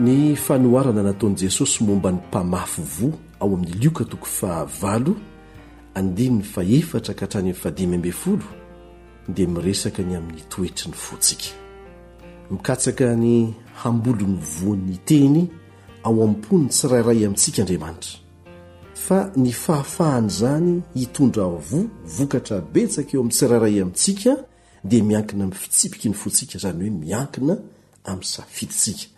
ny 0.00 0.36
fanoharana 0.36 1.02
nataon'i 1.02 1.34
jesosy 1.36 1.84
mombany 1.84 2.16
mpamafo 2.30 2.82
vo 2.82 3.12
ao 3.40 3.54
amin'ny 3.54 3.74
lioka 3.78 4.04
tokony 4.04 4.30
fa 4.32 4.64
valo 4.64 5.16
andin 5.94 6.32
ny 6.36 6.42
faefatra 6.42 7.14
kahatrany 7.14 7.46
mi 7.48 7.54
fadimyambefolo 7.54 8.44
dia 9.28 9.48
miresaka 9.48 10.02
ny 10.02 10.16
amin'ny 10.16 10.40
toetry 10.48 10.88
ny 10.90 10.94
fotsika 10.96 11.44
mikatsaka 12.50 13.14
ny 13.16 13.50
hambolon'ny 13.82 14.38
voan'ny 14.40 14.96
teny 15.04 15.48
ao 16.04 16.22
am-ponyny 16.22 16.68
tsi 16.68 16.88
rairay 16.88 17.24
amintsika 17.26 17.62
andriamanitra 17.62 18.18
fa 18.94 19.32
ny 19.36 19.52
fahafahany 19.52 20.24
izany 20.26 20.82
hitondra 20.94 21.44
ovo 21.44 21.84
vokatra 22.16 22.60
betsaka 22.60 23.10
eo 23.14 23.20
amin'ny 23.20 23.32
tsirairay 23.34 23.80
amintsika 23.82 24.36
dia 24.84 25.02
miankina 25.04 25.44
amin'ny 25.44 25.58
fitsipiky 25.58 26.08
ny 26.08 26.14
fontsika 26.14 26.54
izany 26.58 26.80
hoe 26.90 26.98
miankina 26.98 27.58
amin'y 28.04 28.24
safitintsika 28.26 29.17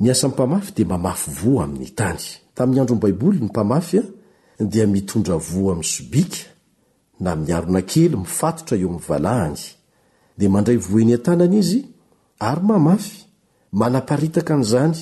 miasanny 0.00 0.32
mpamafy 0.34 0.72
dia 0.76 0.86
mamafy 0.86 1.30
voa 1.30 1.64
amin'ny 1.64 1.90
tany 1.98 2.18
tamin'ny 2.54 2.80
androny 2.80 3.00
baiboly 3.02 3.38
ny 3.38 3.44
mpamafya 3.46 4.02
dia 4.60 4.86
mitondra 4.86 5.36
vo 5.38 5.70
amin'y 5.72 5.84
sobika 5.86 6.38
na 7.20 7.30
miarona 7.36 7.82
kely 7.90 8.16
mifatotra 8.16 8.74
eo 8.82 8.88
amin'nyvalahany 8.88 9.56
dia 10.38 10.48
mandray 10.54 10.76
voeny 10.88 11.12
an-tanyana 11.14 11.56
izy 11.62 11.80
ary 12.48 12.62
mamafy 12.70 13.12
manaparitaka 13.80 14.52
n'izany 14.58 14.96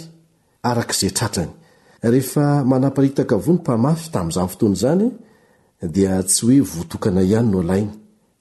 arak'izay 0.70 1.11
tratrany 1.18 1.52
rehefa 2.12 2.44
manaparitaka 2.70 3.35
vo 3.44 3.52
ny 3.55 3.59
mpamafy 3.61 4.07
tamin'izany 4.12 4.48
fotoana 4.50 4.72
izany 4.74 5.07
dia 5.94 6.12
tsy 6.28 6.44
hoe 6.46 6.61
votokana 6.74 7.20
ihany 7.22 7.48
no 7.52 7.59
alainy 7.64 7.90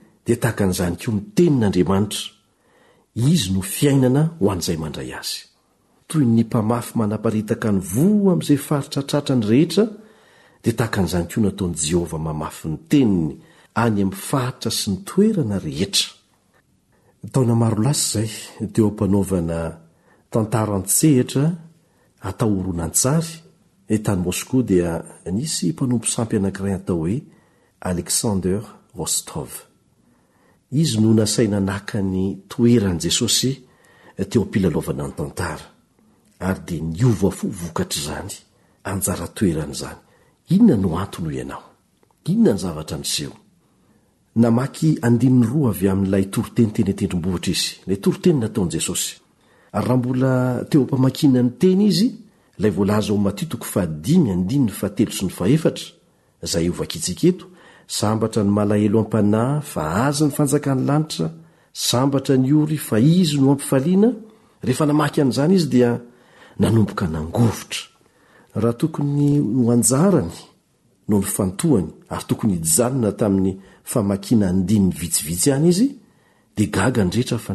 dia 0.25 0.35
tahaka 0.41 0.63
an'izany 0.65 0.95
koa 1.01 1.13
mitenin'andriamanitra 1.17 2.21
izy 3.33 3.49
no 3.55 3.61
fiainana 3.75 4.23
ho 4.39 4.45
an'izay 4.53 4.77
mandray 4.83 5.11
azy 5.19 5.37
toy 6.09 6.23
ny 6.35 6.43
mpamafy 6.49 6.93
manaparitaka 7.01 7.67
ny 7.75 7.79
vo 7.93 8.05
amin'izay 8.33 8.59
faritratratra 8.67 9.33
ny 9.39 9.43
rehetra 9.51 9.83
dia 10.63 10.73
tahaka 10.79 10.97
an'izany 11.01 11.25
koa 11.31 11.41
nataon' 11.47 11.75
jehovah 11.85 12.21
mamafy 12.27 12.65
ny 12.71 12.77
teniny 12.91 13.27
any 13.83 13.99
ami'ny 14.01 14.17
faritra 14.29 14.69
sy 14.79 14.85
ny 14.93 14.97
toerana 15.09 15.57
rehetra 15.67 16.09
taonamaro 17.33 17.77
lasy 17.85 18.05
izay 18.07 18.29
teo 18.73 18.87
mpanaovana 18.93 19.59
tantarantsehitra 20.33 21.45
atao 22.29 22.51
oronansary 22.59 23.97
tanymosko 24.05 24.57
dia 24.69 24.89
nisy 25.37 25.65
mpanompo 25.73 26.07
sampy 26.15 26.35
anankirainatao 26.39 26.97
hoe 27.01 27.17
aleksander 27.89 28.61
rostov 28.97 29.49
izy 30.71 30.99
no 30.99 31.13
nasai 31.13 31.47
nanakany 31.47 32.37
toeran'i 32.49 32.99
jesosy 32.99 33.51
eh, 34.17 34.25
teo 34.29 34.41
ampilalovana 34.43 35.03
ny 35.07 35.13
tantara 35.15 35.65
ary 36.39 36.59
dia 36.65 36.81
niova 36.83 37.31
fo 37.31 37.47
vokatra 37.49 38.01
zany 38.05 38.31
anjara 38.83 39.27
toerany 39.27 39.73
zany 39.73 39.97
inona 40.49 40.77
noannoho 40.77 41.31
ianao 41.31 41.63
inona 42.25 42.53
ny 42.53 42.59
zavtra 42.63 42.97
neho 43.03 43.33
naaynn'yroa 44.35 45.69
avy 45.73 45.87
amin'n'ilay 45.91 46.25
toroteny 46.31 46.71
teny 46.75 46.93
tendrimbohitra 46.95 47.51
izy 47.51 47.81
la 47.87 47.95
toroteny 47.97 48.39
nataonjesosy 48.39 49.15
ry 49.73 49.81
raha 49.81 49.97
mbola 49.97 50.31
teo 50.69 50.83
mpamakinany 50.87 51.51
teny 51.59 51.83
izy 51.91 52.07
lay 52.57 52.71
vlazomatoko 52.71 53.65
fadyinny 53.73 54.69
fatel 54.71 55.11
sy 55.11 55.25
ny 55.27 55.31
fahetra 55.31 55.85
zay 56.41 56.69
oakitsika 56.69 57.27
eto 57.27 57.50
sambatra 57.97 58.41
ny 58.47 58.53
malahelo 58.55 58.99
am-panahy 59.03 59.59
fa 59.73 59.83
azy 60.07 60.23
ny 60.25 60.31
fanjakany 60.31 60.83
lanitra 60.87 61.27
sambatra 61.73 62.37
ny 62.39 62.53
ory 62.55 62.77
fa 62.79 62.97
izy 62.99 63.35
no 63.41 63.51
ampifaliana 63.51 64.09
rehefa 64.63 64.85
namaky 64.87 65.19
an'izany 65.21 65.55
izy 65.59 65.67
dia 65.73 65.89
naokaoy 66.59 67.09
ytoyaona 72.17 73.11
tamin'ny 73.19 73.53
famakinadinny 73.91 74.89
vitsivitsy 74.99 75.49
any 75.55 75.69
izydeeafa 75.73 77.53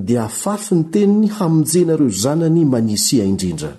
dia 0.09 0.21
afafy 0.31 0.75
ny 0.79 0.85
teniny 0.93 1.27
hamonjenareo 1.39 2.11
zanany 2.23 2.63
manisia 2.75 3.25
indrindra 3.33 3.71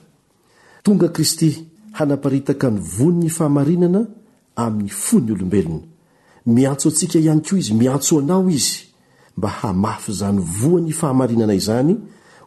tongakristy 0.84 1.52
hanaparitaka 2.00 2.68
ny 2.72 2.80
von 2.98 3.16
ny 3.24 3.28
fahamarinana 3.38 4.02
amin'ny 4.64 4.90
fony 5.06 5.30
olombelona 5.36 5.80
miantso 6.56 6.88
antsika 6.92 7.18
ihany 7.26 7.42
ko 7.48 7.54
izy 7.62 7.74
miantso 7.82 8.14
anao 8.22 8.50
izy 8.58 8.78
mba 9.38 9.48
hamafy 9.60 10.12
zany 10.20 10.40
voany 10.60 10.92
fahamarinana 11.00 11.54
izany 11.62 11.94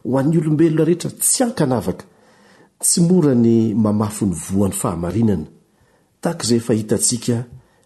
ho 0.07 0.13
a'nyolobelona 0.19 0.83
rehetra 0.89 1.09
tsy 1.23 1.43
ananavka 1.45 2.05
tsy 2.83 2.99
mora 3.09 3.33
ny 3.45 3.53
mamafy 3.83 4.23
ny 4.29 4.33
voan'ny 4.47 4.75
fahamarinanataayiika 4.81 7.35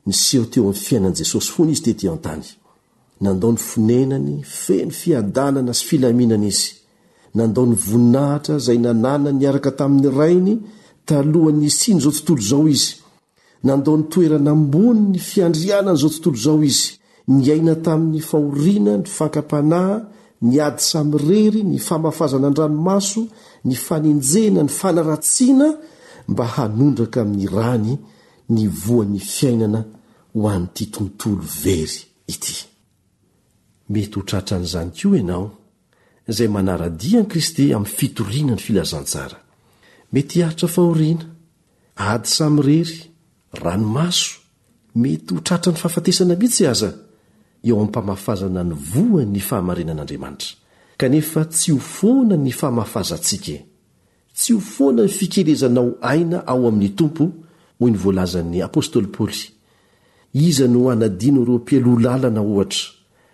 n 0.06 0.12
sehoteo 0.26 0.73
fiainan 0.86 1.13
jesosy 1.19 1.52
oniteaanynndao 1.62 3.52
y 3.56 3.58
nenany 3.89 4.36
feny 4.65 4.91
adanana 5.21 5.71
sy 5.78 5.84
filainana 5.89 6.45
izy 6.52 6.69
nandao 7.38 7.65
ny 7.71 7.76
voninahitra 7.88 8.56
zay 8.65 8.78
nanana 8.86 9.28
iaraka 9.45 9.71
tamin'ny 9.80 10.12
rainy 10.21 10.56
taloha'ny 11.05 11.69
siny 11.79 11.99
zao 12.01 12.11
tontolo 12.15 12.41
zao 12.51 12.67
izy 12.75 12.93
nandao 13.65 13.95
nytoerana 13.99 14.51
ambony 14.55 14.99
ny 15.11 15.19
fiandrianany 15.29 15.97
zao 16.01 16.09
tontolo 16.13 16.37
zao 16.45 16.59
izy 16.71 16.89
niaina 17.33 17.73
tami'ny 17.85 18.21
faorina 18.29 18.91
ny 19.01 19.05
fankapanahy 19.17 19.99
niady 20.49 20.81
samy 20.89 21.13
rery 21.27 21.61
ni 21.71 21.77
famafazana 21.87 22.47
andranomaso 22.49 23.21
ny 23.67 23.75
fanenjena 23.85 24.59
ny 24.63 24.69
fanaratsina 24.79 25.67
mba 26.31 26.43
hanondraka 26.53 27.19
amin'ny 27.23 27.47
rany 27.57 27.93
nivoan'ny 28.55 29.19
fiainana 29.33 29.81
ho 30.33 30.39
anyty 30.55 30.83
tontolo 30.95 31.43
very 31.63 31.97
ity 32.33 32.55
mety 33.91 34.13
ho 34.15 34.21
tratran'zany 34.29 34.91
ko 34.99 35.07
anao 35.21 35.47
zay 36.35 36.47
manaradia 36.55 37.19
ny 37.21 37.27
kristy 37.31 37.65
amyfitorinany 37.77 38.59
filazantsara 38.65 39.37
mety 40.15 40.39
haritra 40.43 40.67
fahoriana 40.69 41.26
ady 41.95 42.28
samyrery 42.38 42.97
ranomaso 43.63 44.32
mety 44.95 45.34
ho 45.36 45.39
tratra 45.41 45.71
ny 45.73 45.78
fahafatesana 45.82 46.36
mitsy 46.41 46.63
aza 46.73 46.89
eo 47.67 47.76
amin'nympamafazana 47.76 48.62
ny 48.69 48.73
voa 48.91 49.23
ny 49.34 49.39
fahamarena 49.47 49.91
an'andriamanitra 49.95 50.49
kanefa 50.99 51.41
tsy 51.54 51.69
ho 51.76 51.80
foana 51.97 52.36
ny 52.45 52.52
famahfazantsika 52.62 53.58
tsy 54.38 54.52
ho 54.56 54.60
foana 54.76 55.02
ny 55.06 55.10
fikerezana 55.17 55.80
o 55.88 55.97
aina 56.12 56.38
ao 56.54 56.62
amin'ny 56.69 56.91
tompo 56.99 57.23
hoy 57.80 57.89
ny 57.93 57.97
voalazan'ny 58.04 58.60
apôstôly 58.67 59.08
paoly 59.15 59.43
iza 60.47 60.65
no 60.73 60.80
hanadino 60.89 61.39
ireo 61.43 61.58
mpiloh 61.63 61.97
lalana 62.06 62.41
ohatra 62.52 62.84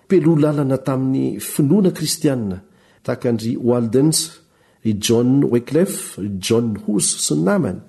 mpiloh 0.06 0.36
lalana 0.44 0.78
tamin'ny 0.88 1.24
finoana 1.54 1.90
kristianina 1.98 2.58
takandry 3.08 3.52
oaldens 3.70 4.20
y 4.84 4.96
jon 5.00 5.44
weklef 5.50 6.18
y 6.24 6.30
jon 6.42 6.70
hos 6.88 7.10
sy 7.26 7.36
ny 7.36 7.46
namany 7.48 7.82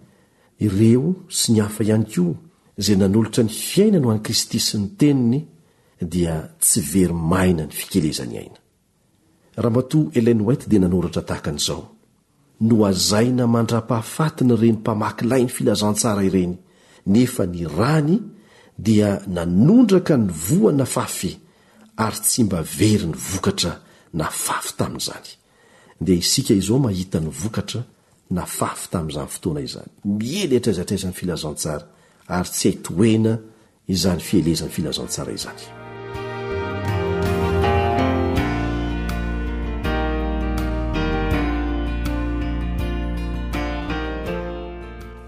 ireo 0.66 1.11
sy 1.38 1.55
nihafa 1.55 1.83
ihany 1.87 2.07
koa 2.12 2.35
zay 2.85 2.96
nanolatra 2.98 3.42
ny 3.46 3.50
fiaina 3.68 3.98
no 4.00 4.09
h 4.11 4.14
any 4.14 4.22
kristy 4.26 4.59
sy 4.66 4.74
nyteniny 4.83 5.38
dia 6.12 6.35
tsy 6.64 6.81
very 6.94 7.14
maina 7.31 7.64
ny 7.66 7.72
fikeleza 7.81 8.24
ny 8.26 8.37
aina 8.42 8.59
rahamato 9.62 10.00
elen 10.18 10.40
wat 10.46 10.62
dia 10.68 10.81
nanoratra 10.81 11.22
tahakan'izao 11.29 11.83
noazaina 12.68 13.44
mandrapahafatiny 13.46 14.55
reny 14.62 14.76
mpamakilainy 14.81 15.48
filazantsara 15.57 16.22
ireny 16.29 16.57
nefa 17.07 17.46
nyrany 17.46 18.16
dia 18.87 19.09
nanondraka 19.37 20.14
nyvoa 20.16 20.72
nafafy 20.81 21.33
ary 22.05 22.18
tsy 22.24 22.42
mba 22.44 22.62
very 22.62 23.07
ny 23.11 23.14
vokatra 23.31 23.72
nafafy 24.20 24.72
taminyzany 24.76 25.31
dea 26.00 26.16
isika 26.16 26.54
izao 26.54 26.78
mahita 26.78 27.20
ny 27.20 27.28
vokatra 27.30 27.82
na 28.30 28.46
fafy 28.46 28.88
tamin'izany 28.90 29.26
fotoana 29.28 29.60
izany 29.60 29.88
miely 30.04 30.56
etra 30.56 30.72
izay 30.72 30.82
atraizan'ny 30.82 31.12
filazantsara 31.12 31.86
ary 32.28 32.48
tsy 32.48 32.68
haito 32.68 32.94
hoena 32.94 33.38
izany 33.88 34.20
fielezan'ny 34.20 34.70
filazantsara 34.74 35.32
izany 35.32 35.60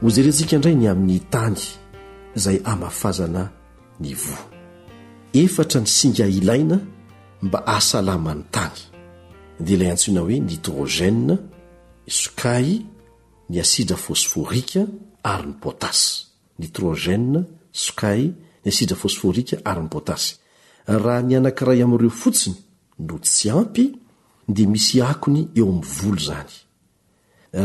hozerentsika 0.02 0.56
indray 0.56 0.74
ny 0.76 0.86
amin'ny 0.90 1.20
tany 1.30 1.58
izay 2.36 2.60
amafazana 2.64 3.48
ny 4.00 4.14
vo 4.14 4.38
efatra 5.32 5.80
ny 5.84 5.86
singa 5.86 6.26
ilaina 6.26 6.80
mba 7.42 7.60
asalamany 7.66 8.40
tany 8.50 8.88
dia 9.60 9.74
ilay 9.76 9.90
antsoina 9.92 10.20
hoe 10.24 10.38
nitrozena 10.48 11.34
isokay 12.10 12.68
ny 13.50 13.56
asidra 13.64 13.96
fosforika 14.06 14.80
ary 15.32 15.46
ny 15.48 15.54
potasy 15.62 16.14
nitrozea 16.58 17.42
sokay 17.82 18.22
ny 18.64 18.68
asidra 18.70 18.96
fosforika 19.02 19.56
ary 19.70 19.82
ny 19.82 19.88
potasy 19.94 20.32
raha 21.02 21.22
ny 21.26 21.34
anankiray 21.36 21.80
amin'ireo 21.84 22.10
fotsiny 22.22 22.56
no 23.08 23.14
tsy 23.24 23.48
ampy 23.60 23.84
dia 24.54 24.66
misy 24.72 24.98
akony 25.10 25.40
eo 25.60 25.66
amin'ny 25.68 25.84
voly 25.96 26.22
zany 26.26 26.54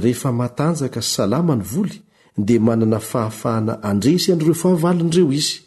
rehefa 0.03 0.29
matanjaka 0.39 1.01
salama 1.01 1.53
ny 1.55 1.63
voly 1.73 1.97
dia 2.47 2.59
manana 2.59 2.99
fahafahana 2.99 3.73
andresy 3.89 4.27
and'ireo 4.31 4.53
fahavalinireo 4.63 5.31
izy 5.39 5.59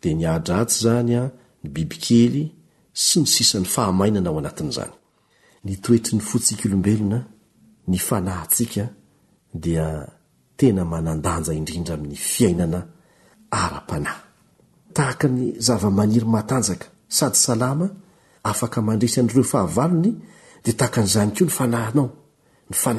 dia 0.00 0.12
niadraatsy 0.14 0.78
zany 0.84 1.12
a 1.16 1.24
ny 1.62 1.68
bibikely 1.74 2.44
sy 2.92 3.18
ny 3.20 3.26
sisan'ny 3.34 3.66
fahamainana 3.74 4.30
ao 4.30 4.38
anatin' 4.38 4.70
izany 4.70 4.94
ny 5.66 5.76
toetry 5.82 6.14
ny 6.16 6.20
fotsika 6.22 6.68
olombelona 6.68 7.24
ny 7.88 7.98
fanahyntsika 7.98 8.88
dia 9.54 10.06
tena 10.56 10.84
manandanja 10.84 11.52
indrindra 11.54 11.94
amin'ny 11.94 12.16
fiainana 12.16 12.80
ara-panahy 13.60 14.22
tahaka 14.94 15.26
ny 15.34 15.42
zava-maniry 15.66 16.26
matanjaka 16.34 16.86
sady 17.08 17.36
salama 17.46 17.86
afaka 18.44 18.82
mandres 18.82 19.18
andireo 19.18 19.44
fahavalony 19.44 20.12
dia 20.64 20.74
tahaka 20.74 21.00
nyzany 21.02 21.30
koa 21.34 21.66
ny 21.66 21.78
nhnaony 21.86 22.12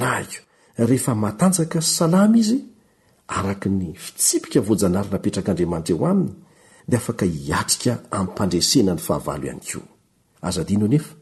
nahko 0.01 0.37
ehefmatanjaka 0.77 1.81
salama 1.81 2.37
izy 2.37 2.59
araka 3.27 3.69
ny 3.69 3.93
fitsipika 3.95 4.59
voajanary 4.61 5.07
napetrak' 5.11 5.49
andriamanitreo 5.49 6.05
aminy 6.07 6.33
dia 6.87 6.99
afaka 6.99 7.25
hiatrika 7.25 7.97
ami' 8.11 8.31
mpandresena 8.31 8.93
ny 8.93 8.99
fahavalo 8.99 9.45
ihany 9.45 9.63
koa 9.71 9.87
azadno 10.41 10.87
nefa 10.87 11.16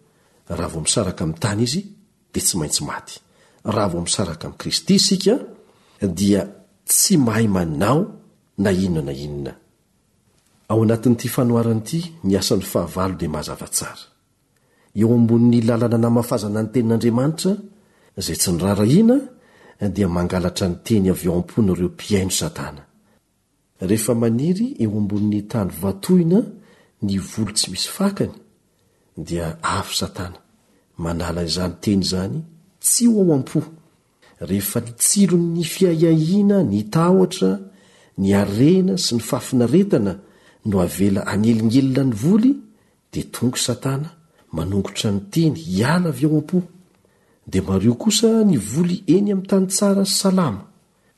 aa'ytany 0.49 1.61
iz 1.67 1.75
da 2.33 2.39
tsy 2.45 2.55
maintsy 2.59 2.83
maty 2.91 3.15
raha 3.73 3.89
vomisaraka 3.93 4.45
am'i 4.47 4.57
kristy 4.61 4.93
isika 4.99 5.35
dia 6.19 6.41
tsy 6.89 7.13
mahay 7.25 7.47
manao 7.55 7.99
na 8.63 8.69
inonana 8.85 9.11
innant 9.11 9.57
nasan'ny 10.87 12.35
ahad 12.97 13.21
mahazavtsaa 13.33 13.95
eo 14.99 15.07
ambon'ny 15.19 15.59
lalana 15.67 15.97
namafazana 16.03 16.59
ny 16.63 16.69
tenin'andriamanitra 16.73 17.51
zay 18.25 18.35
tsy 18.41 18.49
nirarahiana 18.55 19.15
dia 19.95 20.07
mangalatra 20.17 20.65
nyteny 20.71 21.07
avoamponaireo 21.13 21.89
piaino 21.99 22.31
satana 22.39 22.81
tytina 23.89 26.39
nolo 27.07 27.51
tsy 27.57 27.67
misy 27.73 27.89
akay 28.07 28.31
dia 29.17 29.57
afo 29.63 29.93
satana 29.95 30.37
manala 30.97 31.43
izany 31.43 31.75
teny 31.83 32.01
izany 32.07 32.35
tsy 32.83 33.05
ho 33.11 33.17
ao 33.23 33.33
am-po 33.37 33.59
rehefa 34.49 34.79
nitsiro 34.85 35.37
ny 35.55 35.63
fiahiahina 35.73 36.57
nytahotra 36.73 37.51
ny 38.21 38.29
arena 38.41 38.93
sy 39.03 39.11
ny 39.15 39.21
fafinaretana 39.29 40.13
no 40.69 40.75
havela 40.83 41.21
anelingelona 41.33 42.03
ny 42.09 42.13
voly 42.23 42.51
dia 43.11 43.25
tonko 43.33 43.57
satana 43.67 44.09
manongotra 44.55 45.09
ny 45.15 45.21
teny 45.33 45.55
hiala 45.73 46.09
avy 46.13 46.23
ao 46.27 46.35
am-po 46.41 46.59
dia 47.51 47.63
mario 47.69 47.93
kosa 48.03 48.29
ny 48.49 48.57
voly 48.71 48.97
eny 49.15 49.31
amin'ny 49.31 49.49
tany 49.49 49.67
tsara 49.75 50.03
y 50.07 50.11
salama 50.19 50.61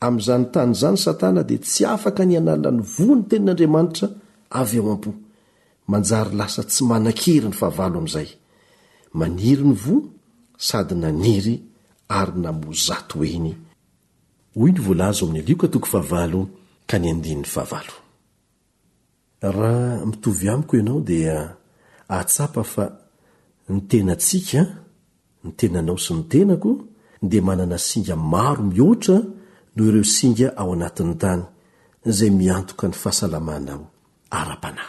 amin'izany 0.04 0.44
tany 0.54 0.72
izany 0.76 0.98
satana 1.06 1.40
dia 1.48 1.60
tsy 1.66 1.82
afaka 1.94 2.22
ny 2.26 2.34
analinany 2.40 2.80
vony 2.96 3.22
tenin'andriamanitra 3.28 4.06
avy 4.60 4.76
ao 4.82 4.90
am-po 4.96 5.10
manjary 5.88 6.32
lasa 6.40 6.62
tsy 6.70 6.82
manankery 6.90 7.48
ny 7.48 7.56
fahavalo 7.60 7.96
am'izay 8.00 8.28
maniry 9.18 9.64
ny 9.70 9.74
vo 9.84 9.96
sady 10.68 10.94
naniry 11.02 11.54
ary 12.18 12.32
namozatoeny 12.44 13.52
raha 19.50 20.04
mitovy 20.10 20.46
amiko 20.52 20.72
ianao 20.78 21.00
dia 21.10 21.36
atsapa 22.18 22.62
fa 22.72 22.84
ny 23.72 23.80
tenaantsika 23.90 24.60
ny 25.44 25.50
tenanao 25.58 25.94
sy 26.04 26.12
ny 26.18 26.24
tenako 26.32 26.70
di 27.30 27.38
manana 27.46 27.78
singa 27.88 28.16
maro 28.32 28.62
mihoatra 28.70 29.16
noho 29.74 29.88
ireo 29.90 30.06
singa 30.16 30.48
ao 30.60 30.70
anatiny 30.76 31.14
tany 31.22 31.42
zay 32.16 32.30
miantoka 32.40 32.84
ny 32.90 32.94
fahasalamanao 33.02 33.82
arapnay 34.40 34.88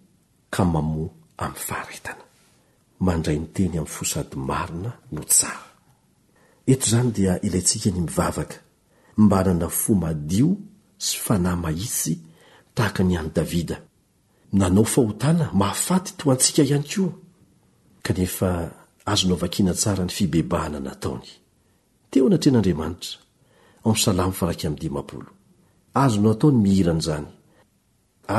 ka 0.51 0.65
mamo 0.65 1.05
amy 1.43 1.59
faharetana 1.67 2.23
mandray 3.05 3.37
nyteny 3.39 3.75
amny 3.79 3.91
fosady 3.95 4.35
marina 4.49 4.91
no 5.13 5.21
tsara 5.31 5.67
eto 6.71 6.83
izany 6.87 7.11
dia 7.17 7.33
ilaintsika 7.45 7.89
ny 7.91 7.99
mivavaka 8.05 8.55
mbanana 9.23 9.67
fo 9.81 9.91
madio 10.03 10.49
sy 11.05 11.15
fa 11.23 11.33
nahy 11.43 11.59
mahisy 11.63 12.13
tahaka 12.75 13.01
ny 13.05 13.15
any 13.19 13.31
davida 13.37 13.77
nanao 14.59 14.85
fahotana 14.93 15.45
maafaty 15.61 16.11
to 16.19 16.23
antsika 16.33 16.61
ihany 16.67 16.85
koa 16.93 17.13
kanefa 18.05 18.49
azonao 19.11 19.37
vakiana 19.41 19.73
tsara 19.79 20.03
ny 20.07 20.13
fibebahana 20.17 20.79
nataony 20.87 21.27
teo 22.09 22.23
anatrehan'andriamanitra 22.27 23.15
osalamo 23.91 24.33
farak 24.39 24.61
y 24.63 24.69
di0 24.81 25.23
azonao 26.03 26.31
ataony 26.35 26.57
mihirany 26.65 27.03
zany 27.07 27.29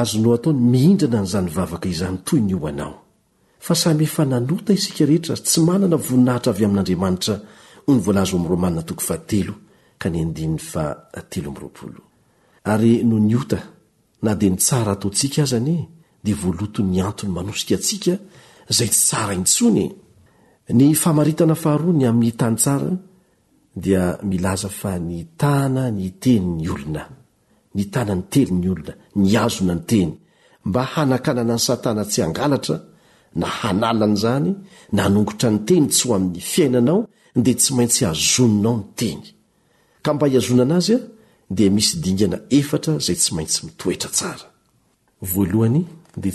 azo 0.00 0.18
no 0.20 0.32
ataony 0.32 0.58
mihindrana 0.72 1.20
ny 1.22 1.26
zany 1.32 1.48
vavaka 1.56 1.86
izany 1.94 2.18
toy 2.26 2.40
ny 2.48 2.54
o 2.56 2.66
anao 2.70 2.94
fa 3.58 3.74
samefa 3.82 4.22
nanota 4.32 4.70
isika 4.78 5.02
rehetra 5.10 5.34
tsy 5.46 5.58
manana 5.68 5.96
voninahitra 6.06 6.50
avy 6.52 6.64
amin'andriamanitra 6.68 7.34
ony 7.88 8.00
romaa 8.48 8.72
ary 12.72 12.92
no 13.10 13.16
ni 13.26 13.34
ota 13.42 13.58
na 14.24 14.32
dia 14.38 14.50
ny 14.52 14.56
tsara 14.64 14.90
ataontsika 14.94 15.40
azany 15.46 15.74
dia 16.24 16.36
voalotony 16.42 16.88
ny 16.94 17.00
antony 17.08 17.32
manosika 17.38 17.74
antsika 17.78 18.14
izay 18.70 18.88
ts 18.92 19.00
tsara 19.08 19.32
intsony 19.40 19.84
ny 20.78 20.86
famaritana 21.04 21.54
faharoany 21.64 22.04
amin'ny 22.10 22.28
itany 22.32 22.56
tsara 22.62 22.90
dia 23.84 24.02
milaza 24.30 24.68
fa 24.80 24.92
ni 25.06 25.18
tana 25.40 25.82
ny 25.98 26.06
teni'ny 26.22 26.66
olona 26.74 27.02
ny 27.74 27.82
tanany 27.92 28.22
tely 28.32 28.50
ny 28.58 28.66
olona 28.72 28.94
ny 29.20 29.30
azona 29.42 29.74
ny 29.76 29.80
teny 29.90 30.12
mba 30.68 30.82
hanakanana 30.94 31.54
ny 31.58 31.62
satana 31.66 32.02
tsy 32.10 32.18
hangalatra 32.24 32.76
na 33.40 33.46
hanalany 33.60 34.16
izany 34.18 34.50
na 34.96 35.02
nongotra 35.12 35.48
ny 35.52 35.58
teny 35.68 35.86
tsy 35.94 36.02
ho 36.08 36.12
amin'ny 36.18 36.40
fiainanao 36.52 36.98
dia 37.44 37.54
tsy 37.60 37.70
maintsy 37.76 38.02
azononao 38.12 38.76
ny 38.78 38.84
teny 38.98 39.22
ka 40.04 40.10
mba 40.14 40.24
hiazonana 40.32 40.74
azy 40.80 40.92
a 40.96 40.98
dia 41.56 41.68
misy 41.76 41.92
dingana 42.04 42.36
etra 42.58 42.92
zay 43.06 43.18
tsy 43.22 43.30
maintsy 43.36 43.58
mitoetrada 43.66 44.46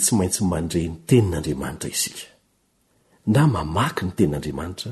tsy 0.02 0.12
maintsymandre 0.20 0.80
ny 0.90 0.96
tenin'andriamanitraisna 1.08 3.42
mamaky 3.54 4.02
ny 4.06 4.12
tenin'andriamanitra 4.18 4.90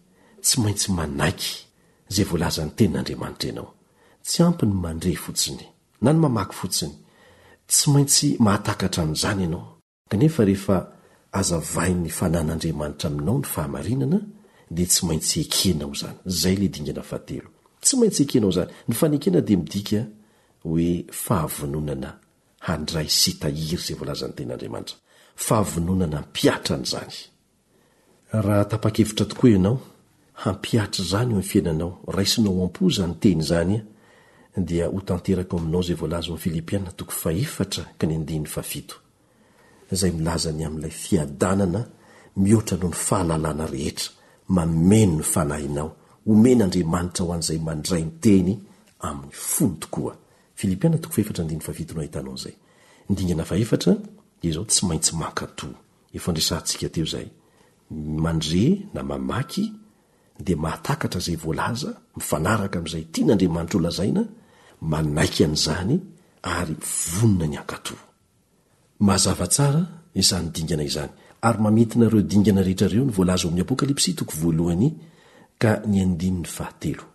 tsy 0.43 0.57
maintsy 0.63 0.89
manaiky 0.97 1.53
zay 2.13 2.25
voalaza 2.29 2.61
ny 2.65 2.71
tenin'andriamanitra 2.77 3.47
ianao 3.49 3.69
tsy 4.27 4.39
ampi 4.47 4.65
ny 4.65 4.75
mandre 4.83 5.13
fotsiny 5.25 5.65
na 6.01 6.09
ny 6.13 6.19
mamaky 6.23 6.55
fotsiny 6.61 6.95
tsy 7.71 7.87
maintsy 7.93 8.27
mahatakatra 8.45 9.01
an'izany 9.03 9.43
ianao 9.45 9.65
kanefa 10.09 10.41
rehefa 10.47 10.75
azavahin'ny 11.39 12.09
fanan'andriamanitra 12.19 13.07
aminao 13.09 13.37
ny 13.39 13.45
fahamarinana 13.53 14.19
dia 14.75 14.87
tsy 14.91 15.01
maintsy 15.07 15.37
ekenao 15.45 15.91
zany 16.01 16.17
zay 16.41 16.55
le 16.61 16.67
dingana 16.73 17.01
tsy 17.85 17.93
maintsy 17.99 18.21
ekenao 18.25 18.51
zany 18.57 18.69
ny 18.87 18.93
fanekena 18.95 19.41
de 19.41 19.55
midika 19.55 20.05
hoe 20.63 21.05
fahavononana 21.25 22.11
handray 22.67 23.07
sytahiry 23.09 23.77
zay 23.87 23.95
vlazany 23.95 24.33
tenn'andramantra 24.37 24.95
fahavononana 25.35 26.21
mpiatran'zany 26.21 27.15
rhatapa-kevitra 28.33 29.25
tokoa 29.25 29.49
ianao 29.49 29.79
hampiatra 30.43 31.03
zany 31.05 31.31
o 31.31 31.35
any 31.37 31.43
fiainanao 31.43 31.99
raisinao 32.07 32.63
ampoza 32.63 33.07
nyteny 33.07 33.41
zanya 33.41 33.81
e. 34.57 34.61
dea 34.61 34.87
ho 34.87 35.01
tanteraka 35.01 35.57
aminao 35.57 35.81
zay 35.81 35.95
voalaza 35.95 36.33
oafilipiaa 36.33 36.79
toko 36.91 37.11
faefatra 37.11 37.85
kanyi 37.97 38.45
zay 39.91 40.11
milaza 40.11 40.51
ny 40.51 40.65
am'lay 40.65 40.89
fiadanana 40.91 41.85
mihoatra 42.37 42.77
no 42.77 42.87
ny 42.87 42.93
fahalalana 42.93 43.67
rehetra 43.67 44.09
mameno 44.47 45.15
ny 45.17 45.21
fanahinao 45.23 45.95
omena 46.27 46.65
andremanitra 46.65 47.25
ho 47.25 47.33
an'zay 47.33 47.57
mandray 47.59 48.01
nteny 48.01 48.59
a 48.99 49.13
de 60.47 60.55
mahtakatra 60.65 61.19
izay 61.21 61.37
voalaza 61.43 61.91
mifanaraka 62.17 62.75
amin'izay 62.79 63.05
tya 63.13 63.23
n'andriamanitro 63.25 63.77
o 63.79 63.83
lazaina 63.85 64.21
manaiky 64.91 65.41
an'izany 65.47 65.93
ary 66.57 66.75
nna 67.29 67.45
ny 67.47 67.57
zaai'ny 67.57 67.57
aoas 71.49 73.43
too 74.17 74.25
vaony 74.41 74.89
ka 75.61 75.71
nyadny 75.93 76.43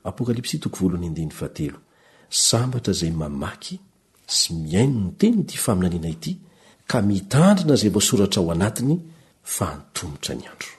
ahateoas 0.05 0.62
oko 0.66 0.91
te 1.57 1.64
sambatra 2.49 2.93
zay 3.01 3.11
mamaky 3.20 3.77
sy 4.37 4.49
miaino 4.62 4.99
ny 5.05 5.11
teny 5.20 5.41
ty 5.49 5.55
faminaniana 5.64 6.11
ity 6.16 6.33
ka 6.91 6.97
mitandrina 7.09 7.74
zay 7.81 7.91
mvsoratra 7.93 8.41
ao 8.43 8.49
anatiny 8.55 8.95
fa 9.55 9.66
ntomotra 9.81 10.35
ny 10.39 10.47
andro 10.53 10.76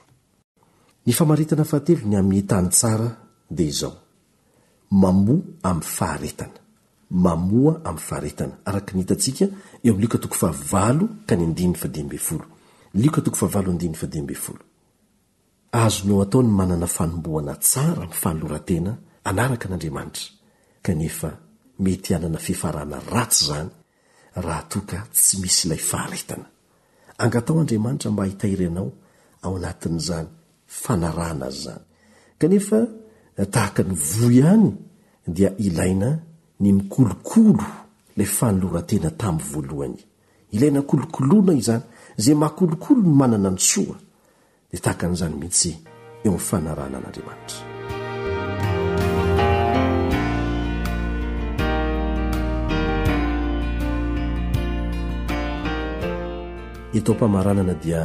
ny 1.08 1.14
famaritana 1.16 1.64
fahateviny 1.64 2.18
ami'ny 2.20 2.38
itany 2.44 2.66
tsara 2.68 3.08
d 3.48 3.58
izao 3.70 3.94
mamoa 5.00 5.36
amy 5.70 5.80
faharetana 5.96 6.58
mamoa 7.24 7.72
amy 7.88 7.98
faharetana 8.08 8.54
arakniik 8.68 9.08
azonao 15.72 16.20
ataony 16.24 16.48
manana 16.58 16.86
fanomboana 16.96 17.54
tsara 17.66 18.02
mi'yfanolorantena 18.10 18.92
anaraka 19.30 19.66
n'andriamanitra 19.68 20.24
kanefa 20.84 21.28
mety 21.84 22.10
anana 22.18 22.38
fifarana 22.46 22.96
ratsy 23.14 23.42
zany 23.48 23.68
raha 24.44 24.62
toka 24.72 24.98
tsy 25.14 25.34
misy 25.42 25.60
ilay 25.66 25.78
faharetana 25.90 26.46
angatao 27.24 27.56
andriamanitra 27.62 28.08
mba 28.12 28.24
hitahiryanao 28.30 28.88
ao 29.44 29.52
anatin'zany 29.60 30.28
fanarahna 30.68 31.46
azy 31.46 31.60
zany 31.64 31.82
kanefa 32.38 32.78
eh, 33.36 33.46
tahaka 33.50 33.82
ny 33.82 33.94
vo 33.94 34.30
ihany 34.30 34.66
dia 35.26 35.50
ilaina 35.58 36.20
ny 36.60 36.72
mikolokolo 36.72 37.64
ilay 38.16 38.26
fanolorantena 38.38 39.10
tamin'ny 39.20 39.46
voalohany 39.52 39.98
ilaina 40.52 40.82
kolokoloana 40.90 41.52
izany 41.60 41.82
zay 42.16 42.34
mahakolokolo 42.34 43.00
ny 43.02 43.12
manana 43.20 43.50
ny 43.50 43.58
soa 43.58 43.96
de 44.72 44.78
tahaka 44.78 45.06
an'izany 45.06 45.34
mihitsy 45.36 45.70
eo 46.24 46.32
'nyfanarana 46.32 46.96
an'andriamanitra 46.98 47.64
itao 56.92 57.14
mpamaranana 57.14 57.74
dia 57.74 58.02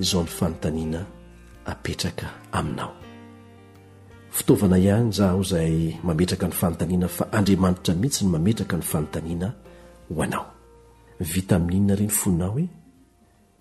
izao 0.00 0.22
n'ny 0.22 0.32
fanotaniana 0.38 1.17
apetraka 1.68 2.28
aminao 2.52 2.92
fitaovana 4.32 4.78
ihany 4.78 5.10
za 5.16 5.30
ho 5.36 5.40
izay 5.42 5.96
mametraka 6.04 6.46
ny 6.48 6.52
fanotaniana 6.60 7.08
fa 7.08 7.24
andriamanitra 7.38 7.94
mihitsy 7.94 8.24
ny 8.24 8.30
mametraka 8.32 8.76
ny 8.76 8.82
fanontaniana 8.90 9.48
ho 10.08 10.22
anao 10.24 10.48
vitaminia 11.20 11.96
re 11.98 12.06
ny 12.06 12.14
foninao 12.18 12.54
oe 12.56 12.66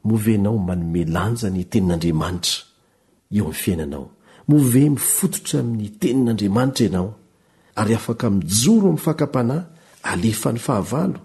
movenao 0.04 0.58
manomelanja 0.68 1.48
ny 1.50 1.64
tenin'andriamanitra 1.72 2.58
eo 3.32 3.44
amin'ny 3.44 3.54
fiainanao 3.62 4.06
move 4.48 4.90
mifototra 4.96 5.60
amin'ny 5.60 5.90
tenin'andriamanitra 6.00 6.84
ianao 6.86 7.10
ary 7.80 7.94
afaka 7.96 8.30
mijoro 8.30 8.88
min'ny 8.88 9.04
fakam-panahy 9.06 9.64
alefa 10.12 10.50
ny 10.54 10.60
fahavalo 10.68 11.20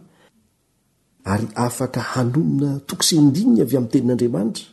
ary 1.33 1.47
afaka 1.67 2.01
hanomina 2.13 2.71
tokosendiina 2.89 3.63
avy 3.63 3.77
amin'ny 3.77 3.91
tenin'andriamanitra 3.93 4.72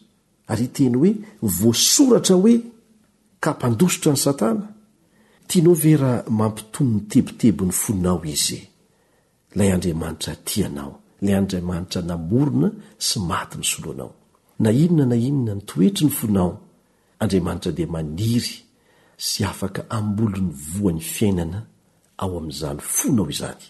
ary 0.49 0.67
teny 0.73 0.95
hoe 0.97 1.13
voasoratra 1.59 2.35
hoe 2.43 2.55
ka 3.43 3.49
mpandosotra 3.53 4.11
ny 4.13 4.19
satana 4.25 4.65
tiano 5.47 5.73
ve 5.81 5.97
raha 6.01 6.23
mampitony 6.39 6.91
ny 6.93 7.01
tebitebony 7.09 7.71
fonao 7.81 8.19
izy 8.33 8.61
lay 9.57 9.69
andriamanitra 9.75 10.33
tianao 10.49 10.93
ilay 11.21 11.35
andriamanitra 11.39 12.01
namorona 12.11 12.69
sy 13.07 13.17
maty 13.29 13.55
ny 13.57 13.65
soloanao 13.71 14.11
na 14.63 14.69
inona 14.83 15.05
na 15.11 15.15
inona 15.29 15.53
ny 15.55 15.63
toetry 15.69 16.05
ny 16.07 16.13
fonao 16.19 16.51
andriamanitra 17.21 17.71
dia 17.77 17.87
maniry 17.95 18.53
sy 19.27 19.39
afaka 19.51 19.81
amolo 19.97 20.37
'ny 20.43 20.51
voany 20.71 21.01
fiainana 21.13 21.59
ao 22.21 22.31
amin'izany 22.37 22.81
fonao 22.95 23.27
izany 23.35 23.63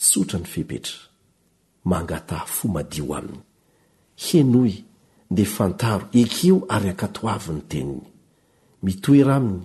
tsotra 0.00 0.36
ny 0.40 0.46
fepetra 0.54 0.96
mangatah 1.90 2.44
fomadio 2.56 3.06
aminy 3.18 3.40
henoy 4.28 4.72
dia 5.32 5.46
fantaro 5.58 6.04
ekeo 6.22 6.56
ary 6.76 6.88
akatoavi 6.94 7.52
ny 7.56 7.62
teniny 7.70 8.02
mitoera 8.86 9.32
aminy 9.40 9.64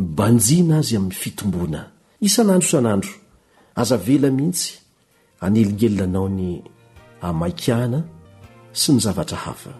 mybanjina 0.00 0.74
azy 0.82 0.96
amin'ny 0.98 1.18
fitomboana 1.22 1.80
isan'andro 2.26 2.68
san'andro 2.74 3.14
aza 3.80 3.96
vela 4.06 4.28
mihitsy 4.38 4.68
anelingelina 5.44 6.04
anao 6.06 6.28
ny 6.38 6.48
amainkahna 7.28 8.00
sy 8.80 8.88
nyzavatra 8.96 9.38
hafa 9.46 9.72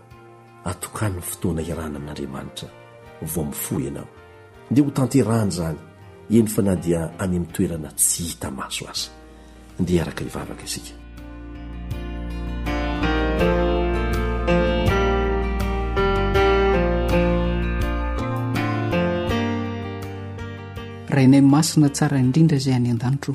atokany 0.70 1.14
ny 1.18 1.22
fotoana 1.30 1.62
irana 1.70 1.96
amin'andriamanitra 1.98 2.68
vo 3.32 3.40
mi'ny 3.46 3.58
fo 3.64 3.74
ianao 3.86 4.08
ndia 4.70 4.82
ho 4.86 4.90
tanterahna 4.98 5.50
zany 5.58 5.78
eny 6.36 6.48
fa 6.54 6.60
na 6.68 6.74
dia 6.84 7.00
any 7.22 7.34
amitoerana 7.40 7.88
tsy 8.00 8.22
hita 8.28 8.48
maso 8.60 8.82
aza 8.92 9.08
ndia 9.80 10.00
araka 10.02 10.22
rivavaka 10.28 10.64
isika 10.70 10.94
rainay 21.16 21.40
masina 21.54 21.88
tsara 21.96 22.16
indrindra 22.24 22.58
zay 22.64 22.74
any 22.78 22.88
an-danito 22.94 23.32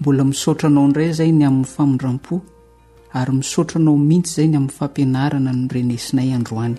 mbola 0.00 0.22
misotranao 0.30 0.84
nray 0.90 1.10
zay 1.18 1.30
ny 1.38 1.44
amin'ny 1.48 1.68
famondrampo 1.74 2.34
ary 3.18 3.32
misoranao 3.38 3.94
mihintsy 4.08 4.32
zay 4.36 4.46
n 4.48 4.50
an'ny 4.58 4.70
fampianaana 4.78 5.50
norenesinayaday 5.60 6.72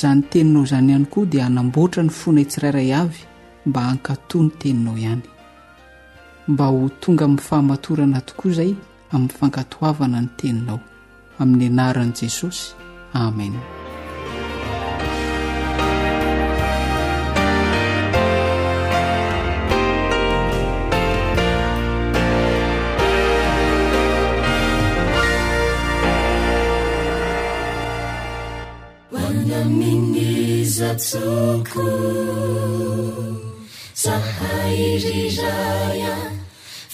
zany 0.00 0.20
teninao 0.32 0.64
zany 0.72 0.88
ihany 0.92 1.08
koa 1.14 1.24
dia 1.32 1.42
anamboatra 1.50 2.02
ny 2.06 2.12
foanay 2.20 2.46
tsirairay 2.50 2.90
avy 3.02 3.20
mba 3.70 3.80
ankat 3.92 4.30
ny 4.42 4.48
teninao 4.60 4.96
ngamnfahanatoaay 7.14 8.72
amin'nyfankatoavana 9.14 10.18
ny 10.24 10.28
teninao 10.40 10.78
amin'ny 11.36 11.68
anaran'i 11.68 12.16
jesosy 12.16 12.72
amenminyzatoko 29.12 31.84
zahay 34.02 34.80
ry 35.04 35.28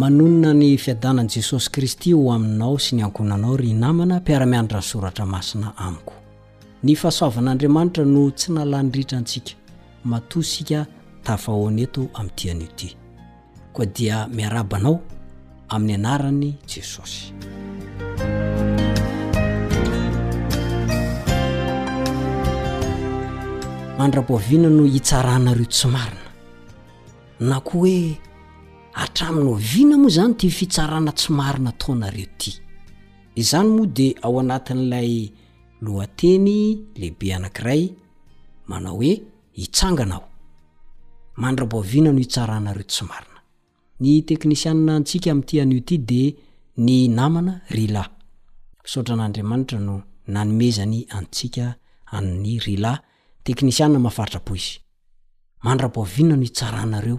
manonina 0.00 0.52
ny 0.56 0.78
fiadanan'i 0.80 1.28
jesosy 1.28 1.68
kristy 1.68 2.12
ho 2.16 2.22
aminao 2.32 2.78
sy 2.80 2.96
ny 2.96 3.02
ankonanao 3.04 3.56
ry 3.60 3.74
namana 3.76 4.16
mpiara-mianitra 4.20 4.78
ny 4.80 4.84
soratra 4.86 5.26
masina 5.26 5.74
amiko 5.76 6.14
ny 6.82 6.94
fahasoavan'andriamanitra 6.96 8.04
no 8.08 8.22
tsy 8.30 8.52
nalany 8.52 8.88
ritrantsika 8.94 9.52
matosika 10.04 10.86
tafahoaneto 11.22 12.06
amin'yitian'io 12.14 12.68
ty 12.76 12.88
koa 13.72 13.86
dia 13.86 14.24
miarabanao 14.32 15.00
amin'ny 15.68 15.94
anarany 15.94 16.54
jesosy 16.66 17.34
mandra-poviana 23.98 24.70
no 24.74 24.84
hitsaranareo 24.88 25.68
symarina 25.68 26.26
na 27.40 27.60
ko 27.60 27.84
hoe 27.84 28.16
atraminy 28.94 29.54
vina 29.56 29.96
moa 29.98 30.10
zany 30.14 30.34
ti 30.34 30.50
fitsarana 30.50 31.12
tsy 31.18 31.28
marina 31.32 31.72
toanareo 31.80 32.26
ty 32.38 32.50
izany 33.40 33.68
moa 33.68 33.86
de 33.86 34.14
ao 34.22 34.38
anatin'lay 34.40 35.32
loateny 35.84 36.78
lehibe 36.98 37.28
anankiray 37.36 37.82
maae 38.70 39.12
ianganay 39.54 40.24
ny 44.02 44.10
teknisiaa 44.28 44.76
antsika 44.96 45.30
amty 45.32 45.54
anioty 45.62 45.96
de 46.10 46.22
ny 46.86 47.08
namna 47.08 47.60
rla 47.76 48.02
mso'ntra 48.84 49.14
no 49.86 49.96
namezany 50.34 50.98
antsika 51.18 51.66
ay 52.16 52.58
rlateknisiaa 52.66 53.88
mahafartraoizy 54.04 54.72
mandraovina 55.64 56.34
no 56.36 56.42
hitsaranareo 56.46 57.18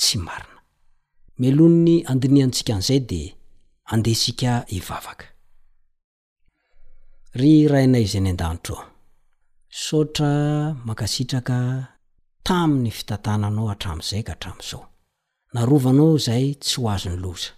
tsy 0.00 0.16
marina 0.26 0.57
meloni 1.42 1.80
ny 2.02 2.06
andinihantsika 2.10 2.72
an'izay 2.76 3.00
de 3.10 3.20
andehsika 3.92 4.52
hivavaka 4.74 5.26
ry 7.38 7.52
rainay 7.72 8.02
izy 8.06 8.18
ny 8.22 8.30
an-danitro 8.34 8.76
a 8.82 8.88
sotra 9.86 10.30
mankasitraka 10.86 11.56
tamin'ny 12.46 12.90
fitantananao 12.98 13.64
hatrami'izay 13.72 14.22
ka 14.26 14.32
hatrami'izao 14.34 14.82
narovanao 15.54 16.12
zay 16.26 16.46
tsy 16.62 16.74
ho 16.80 16.84
azo 16.94 17.08
ny 17.14 17.18
loza 17.24 17.50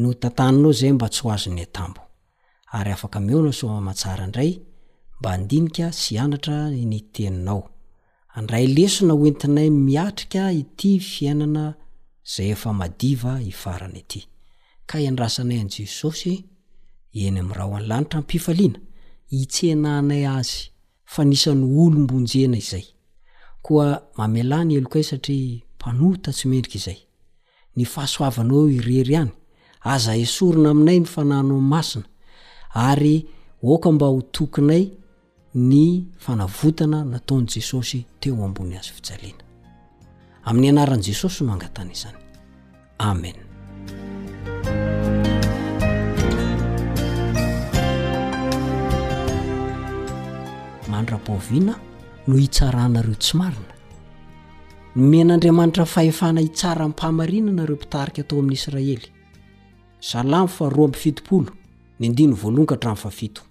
no 0.00 0.08
tantananao 0.22 0.70
zay 0.80 0.92
mba 0.96 1.06
tsy 1.12 1.20
ho 1.22 1.28
azon'ny 1.36 1.62
antambo 1.66 2.00
ary 2.76 2.90
afaka 2.96 3.16
mihona 3.26 3.52
so 3.58 3.64
amahatsara 3.78 4.22
indray 4.26 4.52
mba 5.20 5.28
andinika 5.36 5.86
sy 6.00 6.08
ianatra 6.18 6.56
ny 6.90 7.00
teninao 7.14 7.62
andray 8.36 8.66
leso 8.76 9.00
na 9.06 9.14
hoentinay 9.20 9.70
miatrika 9.88 10.42
ity 10.60 10.90
fiainana 11.10 11.64
ayyka 12.26 14.96
iandrasanay 15.04 15.58
anjesosy 15.64 16.34
eny 17.26 17.38
am'raha 17.44 17.64
ho 17.70 17.74
anylanitra 17.78 18.20
pifaliana 18.30 18.78
itsananay 19.38 20.22
azy 20.38 20.58
fa 21.12 21.20
nisany 21.30 21.62
olombonjena 21.82 22.56
izay 22.62 22.84
koa 23.66 23.88
mamelany 24.18 24.70
eloka 24.78 24.98
y 24.98 25.04
satria 25.10 25.60
mpanohta 25.78 26.30
tsy 26.36 26.46
mendrika 26.50 26.76
izay 26.80 26.96
ny 27.76 27.82
fahasoavanao 27.92 28.64
irery 28.76 29.14
any 29.22 29.30
aza 29.92 30.12
e 30.22 30.26
sorona 30.34 30.68
aminay 30.74 30.98
ny 31.02 31.06
fananao 31.14 31.60
masina 31.72 32.04
ary 32.88 33.16
oka 33.72 33.88
mba 33.94 34.06
hotokinay 34.14 34.84
ny 35.68 35.82
fanavotana 36.24 36.98
nataony 37.12 37.46
jesosy 37.52 38.00
teo 38.20 38.44
ambony 38.48 38.72
azy 38.80 38.92
fijaliana 38.98 39.45
amin'ny 40.46 40.68
anaran'i 40.70 41.02
jesosy 41.02 41.44
no 41.44 41.52
angatanaizany 41.56 42.16
amen 43.08 43.36
mandra-boovina 50.92 51.74
no 52.28 52.34
hitsaranareo 52.42 53.14
tsy 53.22 53.36
marina 53.40 53.74
ny 54.96 55.04
menandriamanitra 55.16 55.84
fahefana 55.94 56.40
hitsara 56.40 56.88
npahamarina 56.88 57.50
nareo 57.58 57.76
mpitarika 57.76 58.20
atao 58.22 58.38
amin'nyisraely 58.38 59.02
salamy 60.10 60.48
fa 60.48 60.68
roa 60.68 60.84
ambifitoolo 60.84 61.50
ny 62.00 62.06
andiny 62.06 62.32
voalohan 62.32 62.66
katramfafito 62.66 63.42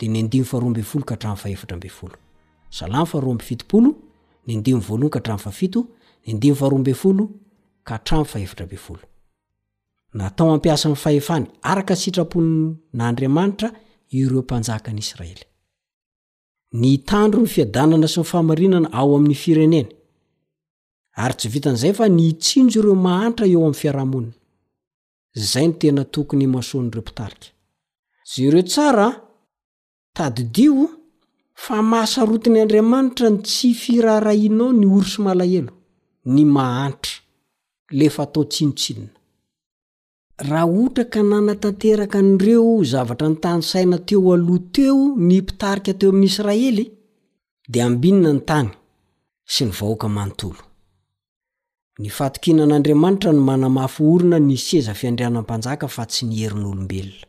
dia 0.00 0.10
ny 0.10 0.18
andiny 0.24 0.44
faharoa 0.44 0.70
mbe 0.70 0.82
folo 0.82 1.04
ka 1.04 1.14
hatramy 1.14 1.36
faefatra 1.42 1.76
mbey 1.76 1.90
folo 1.90 2.16
salamy 2.70 3.06
fa 3.06 3.20
roa 3.20 3.32
ambifitoolo 3.32 3.90
ny 4.46 4.54
andiny 4.56 4.80
voalohan 4.80 5.10
kahatramfafito 5.10 5.86
natao 10.12 10.50
ampiasa 10.54 10.88
ny 10.88 10.96
fahefany 11.04 11.46
araka 11.72 11.94
sitraponn'andriamanitra 12.02 13.68
ireo 14.20 14.40
mpanjaka 14.46 14.90
ny 14.94 15.00
israely 15.04 15.44
ny 16.80 16.92
tandro 17.10 17.40
ny 17.44 17.48
fiadanana 17.54 18.08
sy 18.12 18.18
ny 18.20 18.24
fahamarinana 18.30 18.88
ao 18.98 19.08
amin'ny 19.16 19.34
fireneny 19.42 19.88
ary 21.24 21.34
tsy 21.38 21.48
vitan'izay 21.54 21.92
fa 21.98 22.06
ny 22.16 22.26
tsinjo 22.44 22.78
ireo 22.82 22.94
mahantra 23.06 23.44
eo 23.52 23.60
amin'ny 23.66 23.78
fiarahamonina 23.80 24.36
zay 25.50 25.66
ny 25.68 25.74
tena 25.80 26.02
tokony 26.14 26.46
masoan'ireo 26.54 27.02
mpitarika 27.04 27.46
zay 28.30 28.44
ireo 28.48 28.64
tsara 28.72 29.06
tadidio 30.16 30.74
fa 31.64 31.76
mahasarotiny 31.90 32.58
andriamanitra 32.64 33.26
n 33.34 33.42
tsy 33.46 33.68
firaharahianao 33.82 34.70
ny 34.80 34.84
or 34.96 35.04
so 35.12 35.18
malahelo 35.26 35.72
ny 36.32 36.40
mhat 36.44 37.06
leftatsinoin 37.98 39.08
raha 40.48 40.64
ohtra 40.80 41.04
ka 41.12 41.20
nana 41.22 41.54
tanteraka 41.62 42.18
an'ireo 42.24 42.68
zavatra 42.92 43.28
ny 43.32 43.36
tany 43.44 43.62
saina 43.70 43.98
teo 44.08 44.32
aloha 44.36 44.58
teo 44.74 44.96
ny 45.26 45.34
mpitarika 45.40 45.92
teo 46.00 46.10
amin'nyisraely 46.10 46.84
dia 47.72 47.84
ambinna 47.90 48.30
ny 48.36 48.40
tany 48.50 48.68
sy 49.52 49.62
ny 49.66 49.72
hoakn 49.80 50.18
atokinan'andiamanitra 52.26 53.30
no 53.36 53.40
manamafy 53.50 54.00
orina 54.12 54.38
ny 54.48 54.56
seza 54.66 54.92
fiandrianapanjaka 55.00 55.86
fa 55.96 56.04
tsy 56.10 56.22
ni 56.26 56.36
herin'olombelona 56.42 57.26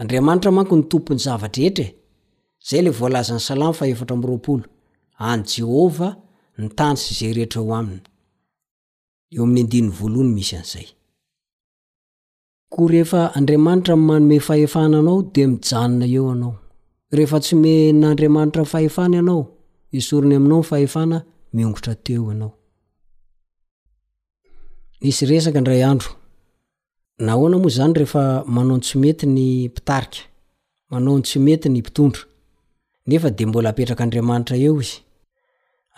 andriamanitra 0.00 0.50
manko 0.56 0.74
ny 0.80 0.84
tompony 0.90 1.20
zavatra 1.26 1.62
hetra 1.66 1.84
e 1.86 1.96
zay 2.68 2.82
le 2.84 2.90
volazan'ny 3.00 3.40
salamy 3.48 3.74
fa 3.78 3.84
efatra 3.92 4.16
mroapolo 4.20 4.64
any 5.30 5.42
jehova 5.54 6.08
nytansy 6.58 7.14
zay 7.14 7.32
rehetr 7.36 7.58
eo 7.60 7.74
aminy 7.78 8.02
eo 9.34 9.42
amin'ny 9.46 9.60
andinny 9.64 9.90
voalohany 9.98 10.32
misy 10.38 10.54
an'zay 10.60 10.86
ko 12.72 12.80
rehefa 12.92 13.20
andiamanitra 13.38 13.94
manome 14.08 14.36
faefana 14.48 14.96
anao 15.02 15.20
de 15.34 15.42
mijaona 15.52 16.04
eoanao 16.18 16.54
rehefa 17.16 17.38
tsy 17.44 17.54
mena 17.64 18.06
adriamanitra 18.12 18.60
nfahefana 18.66 19.16
anao 19.22 19.40
isorony 19.98 20.34
aminao 20.38 20.60
ny 20.62 20.66
fahefana 20.70 21.16
miongotra 21.56 21.92
teoanay 22.04 22.52
nray 25.64 25.82
ando 25.90 26.06
noanamoa 27.26 27.70
zany 27.76 27.94
reefa 28.00 28.22
manao 28.54 28.76
ntsy 28.80 28.94
mety 29.04 29.26
ny 29.36 29.40
mpitarika 29.70 30.20
manao 30.90 31.14
tsy 31.26 31.38
mety 31.46 31.68
ny 31.72 31.78
mpitondra 31.80 32.22
nefa 33.08 33.28
de 33.36 33.42
mbola 33.48 33.68
apetraka 33.72 34.02
andriamanitra 34.04 34.56
eo 34.66 34.76
izy 34.84 34.98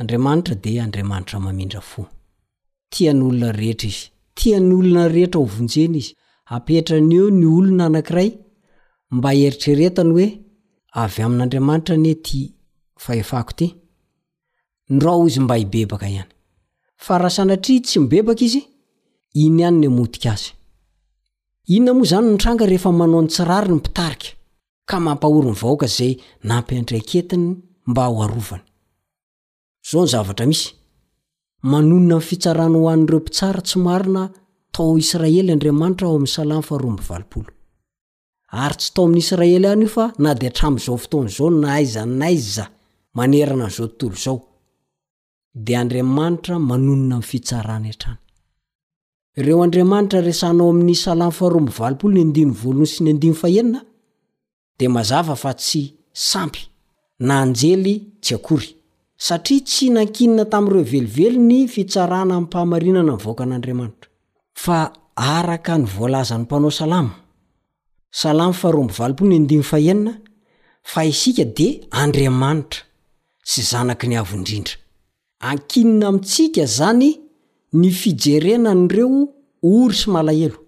andriamanitra 0.01 0.55
dea 0.62 0.82
andriamanitra 0.84 1.38
mamindra 1.44 1.80
fo 1.90 2.03
tiany 2.92 3.20
olona 3.26 3.51
rehetra 3.61 3.84
izy 3.88 4.05
tia 4.38 4.61
ny 4.61 4.72
olona 4.78 5.03
rehetra 5.14 5.38
o 5.40 5.44
vonjeny 5.57 5.96
izy 6.03 6.12
apetra 6.57 6.96
any 7.03 7.14
eo 7.20 7.26
ny 7.38 7.46
olona 7.57 7.84
anankiray 7.90 8.30
mba 9.16 9.30
eritreretany 9.44 10.11
hoe 10.16 10.28
avy 11.03 11.20
amin'n'andriamanitra 11.26 11.94
ne 12.05 12.12
ty 12.26 12.40
fahefahko 13.05 13.53
ty 13.59 13.66
ndrao 14.94 15.20
izy 15.28 15.40
mba 15.44 15.55
hibebaka 15.61 16.07
ihany 16.14 16.32
fa 17.05 17.18
raha 17.22 17.30
sanatria 17.38 17.82
tsy 17.84 17.96
mibebaka 18.03 18.42
izy 18.48 18.62
iny 19.42 19.61
ihany 19.62 19.76
ny 19.82 19.86
amodika 19.92 20.28
azy 20.36 20.48
inona 21.74 21.92
moa 21.98 22.09
zany 22.12 22.26
nytranga 22.32 22.64
rehefa 22.70 22.90
manao 23.01 23.22
ny 23.24 23.28
tsirary 23.32 23.68
ny 23.70 23.76
mpitarika 23.78 24.30
ka 24.90 24.96
mampahoriny 25.07 25.57
vaoka 25.62 25.86
zay 25.96 26.12
nampiandraykentiny 26.48 27.46
mba 27.90 28.05
ho 28.12 28.18
arovany 28.26 28.64
zao 29.82 30.00
ny 30.04 30.08
zavatra 30.08 30.46
misy 30.46 30.72
manonona 31.62 32.14
am' 32.16 32.20
fitsarana 32.28 32.78
ho 32.78 32.88
an'nireo 32.94 33.20
mpitsara 33.20 33.60
tsy 33.66 33.78
marina 33.86 34.22
tao 34.74 34.92
israely 35.02 35.52
andriamanitra 35.54 36.06
ao 36.08 36.14
amin'ny 36.16 36.26
salam 36.36 36.62
faharoao 36.62 37.44
ary 38.62 38.76
tsy 38.80 38.88
tao 38.94 39.02
amin'ny 39.06 39.20
israely 39.24 39.66
hany 39.68 39.82
io 39.82 39.88
fa 39.96 40.06
na 40.24 40.30
di 40.38 40.44
atram'izao 40.50 40.96
fotoanazao 41.02 41.48
na 41.60 41.68
aiza 41.78 42.02
naiza 42.20 42.64
manerana 43.18 43.66
n'zao 43.70 43.86
tontol 43.98 44.14
zao 44.24 44.38
de 45.64 45.72
andriamanitra 45.80 46.54
manonina 46.70 47.14
am'n 47.16 47.22
fitsarana 47.30 47.88
antrany 47.92 48.18
ireo 49.40 49.58
andriamanitra 49.66 50.18
resanao 50.28 50.68
amin'ny 50.74 50.94
salam 51.04 51.30
fharol 51.38 51.66
ny 52.14 52.20
andiny 52.26 52.52
valony 52.60 52.86
sy 52.92 52.98
ny 53.04 53.10
andiny 53.14 53.34
fahenina 53.42 53.80
di 54.78 54.86
mazava 54.96 55.34
fa 55.42 55.50
tsy 55.60 55.82
sampy 56.30 56.60
na 57.26 57.34
anjely 57.44 57.94
tsy 58.22 58.34
akory 58.38 58.70
satria 59.26 59.60
tsy 59.66 59.86
nankinina 59.94 60.44
tami'ireo 60.52 60.82
velivelo 60.92 61.38
ny 61.48 61.58
fitsarana 61.74 62.34
ami'nympahamarinana 62.34 63.12
nyvoaka 63.12 63.42
an'andriamanitra 63.46 64.08
fa 64.62 64.78
araka 65.16 65.74
ny 65.80 65.84
voalaza 65.96 66.34
ny 66.38 66.42
mpanao 66.44 66.70
salama 66.80 67.14
salam 68.20 68.52
fahromb 68.60 68.90
vapo 68.98 69.22
ny 69.30 69.38
d 69.48 69.52
faenina 69.70 70.12
fa 70.92 71.00
isika 71.12 71.44
di 71.56 71.68
andriamanitra 72.02 72.80
sy 73.50 73.60
zanaky 73.70 74.06
ny 74.10 74.16
avo 74.20 74.32
indrindra 74.38 74.74
ankinina 75.50 76.04
amintsika 76.10 76.64
zany 76.78 77.10
ny 77.80 77.86
fijerena 78.00 78.68
an'ireo 78.70 79.28
ory 79.74 79.94
sy 80.00 80.06
malahelo 80.14 80.58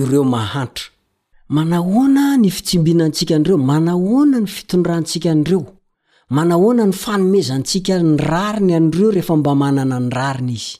ireo 0.00 0.24
mahantra 0.34 0.84
manahoana 1.56 2.22
ny 2.40 2.48
fitsimbinantsika 2.56 3.32
an'reo 3.38 3.58
manahoana 3.70 4.36
ny 4.42 4.46
fitondrantsika 4.56 5.28
an'ireo 5.36 5.62
manahoana 6.28 6.84
ny 6.86 6.92
fanomezantsika 6.92 7.94
ny 8.04 8.16
rariny 8.20 8.74
an'reo 8.76 9.10
rehefa 9.10 9.36
mba 9.36 9.54
manana 9.54 9.96
ny 10.00 10.08
rariny 10.12 10.52
izy 10.54 10.76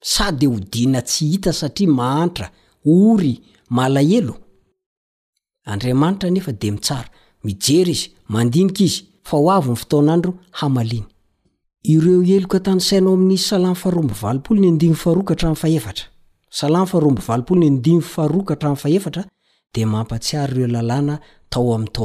sady 0.00 0.46
hodina 0.46 1.00
tsy 1.08 1.24
hita 1.30 1.52
satria 1.52 1.88
mahantra 1.88 2.46
ory 2.84 3.40
malaelodmtranefa 3.78 6.52
de 6.60 6.70
mitsara 6.70 7.10
mijery 7.44 7.90
izy 7.92 8.08
mandinika 8.32 8.82
izy 8.88 9.00
fa 9.28 9.36
hoavny 9.44 9.76
fotonaadro 9.80 10.30
ireo 11.92 12.22
elok 12.36 12.54
tany 12.64 12.80
sainao 12.88 13.14
amin'ny 13.18 13.38
salamonyoatraealaomolny 13.50 14.78
diy 14.78 14.94
farokahtra 18.02 18.70
ay 18.72 18.76
fahefatra 18.84 19.22
de 19.74 19.82
mampatsiary 19.92 20.52
ireo 20.54 20.66
lalana 20.74 21.14
tao 21.52 21.68
am'ny 21.76 21.88
to 21.96 22.04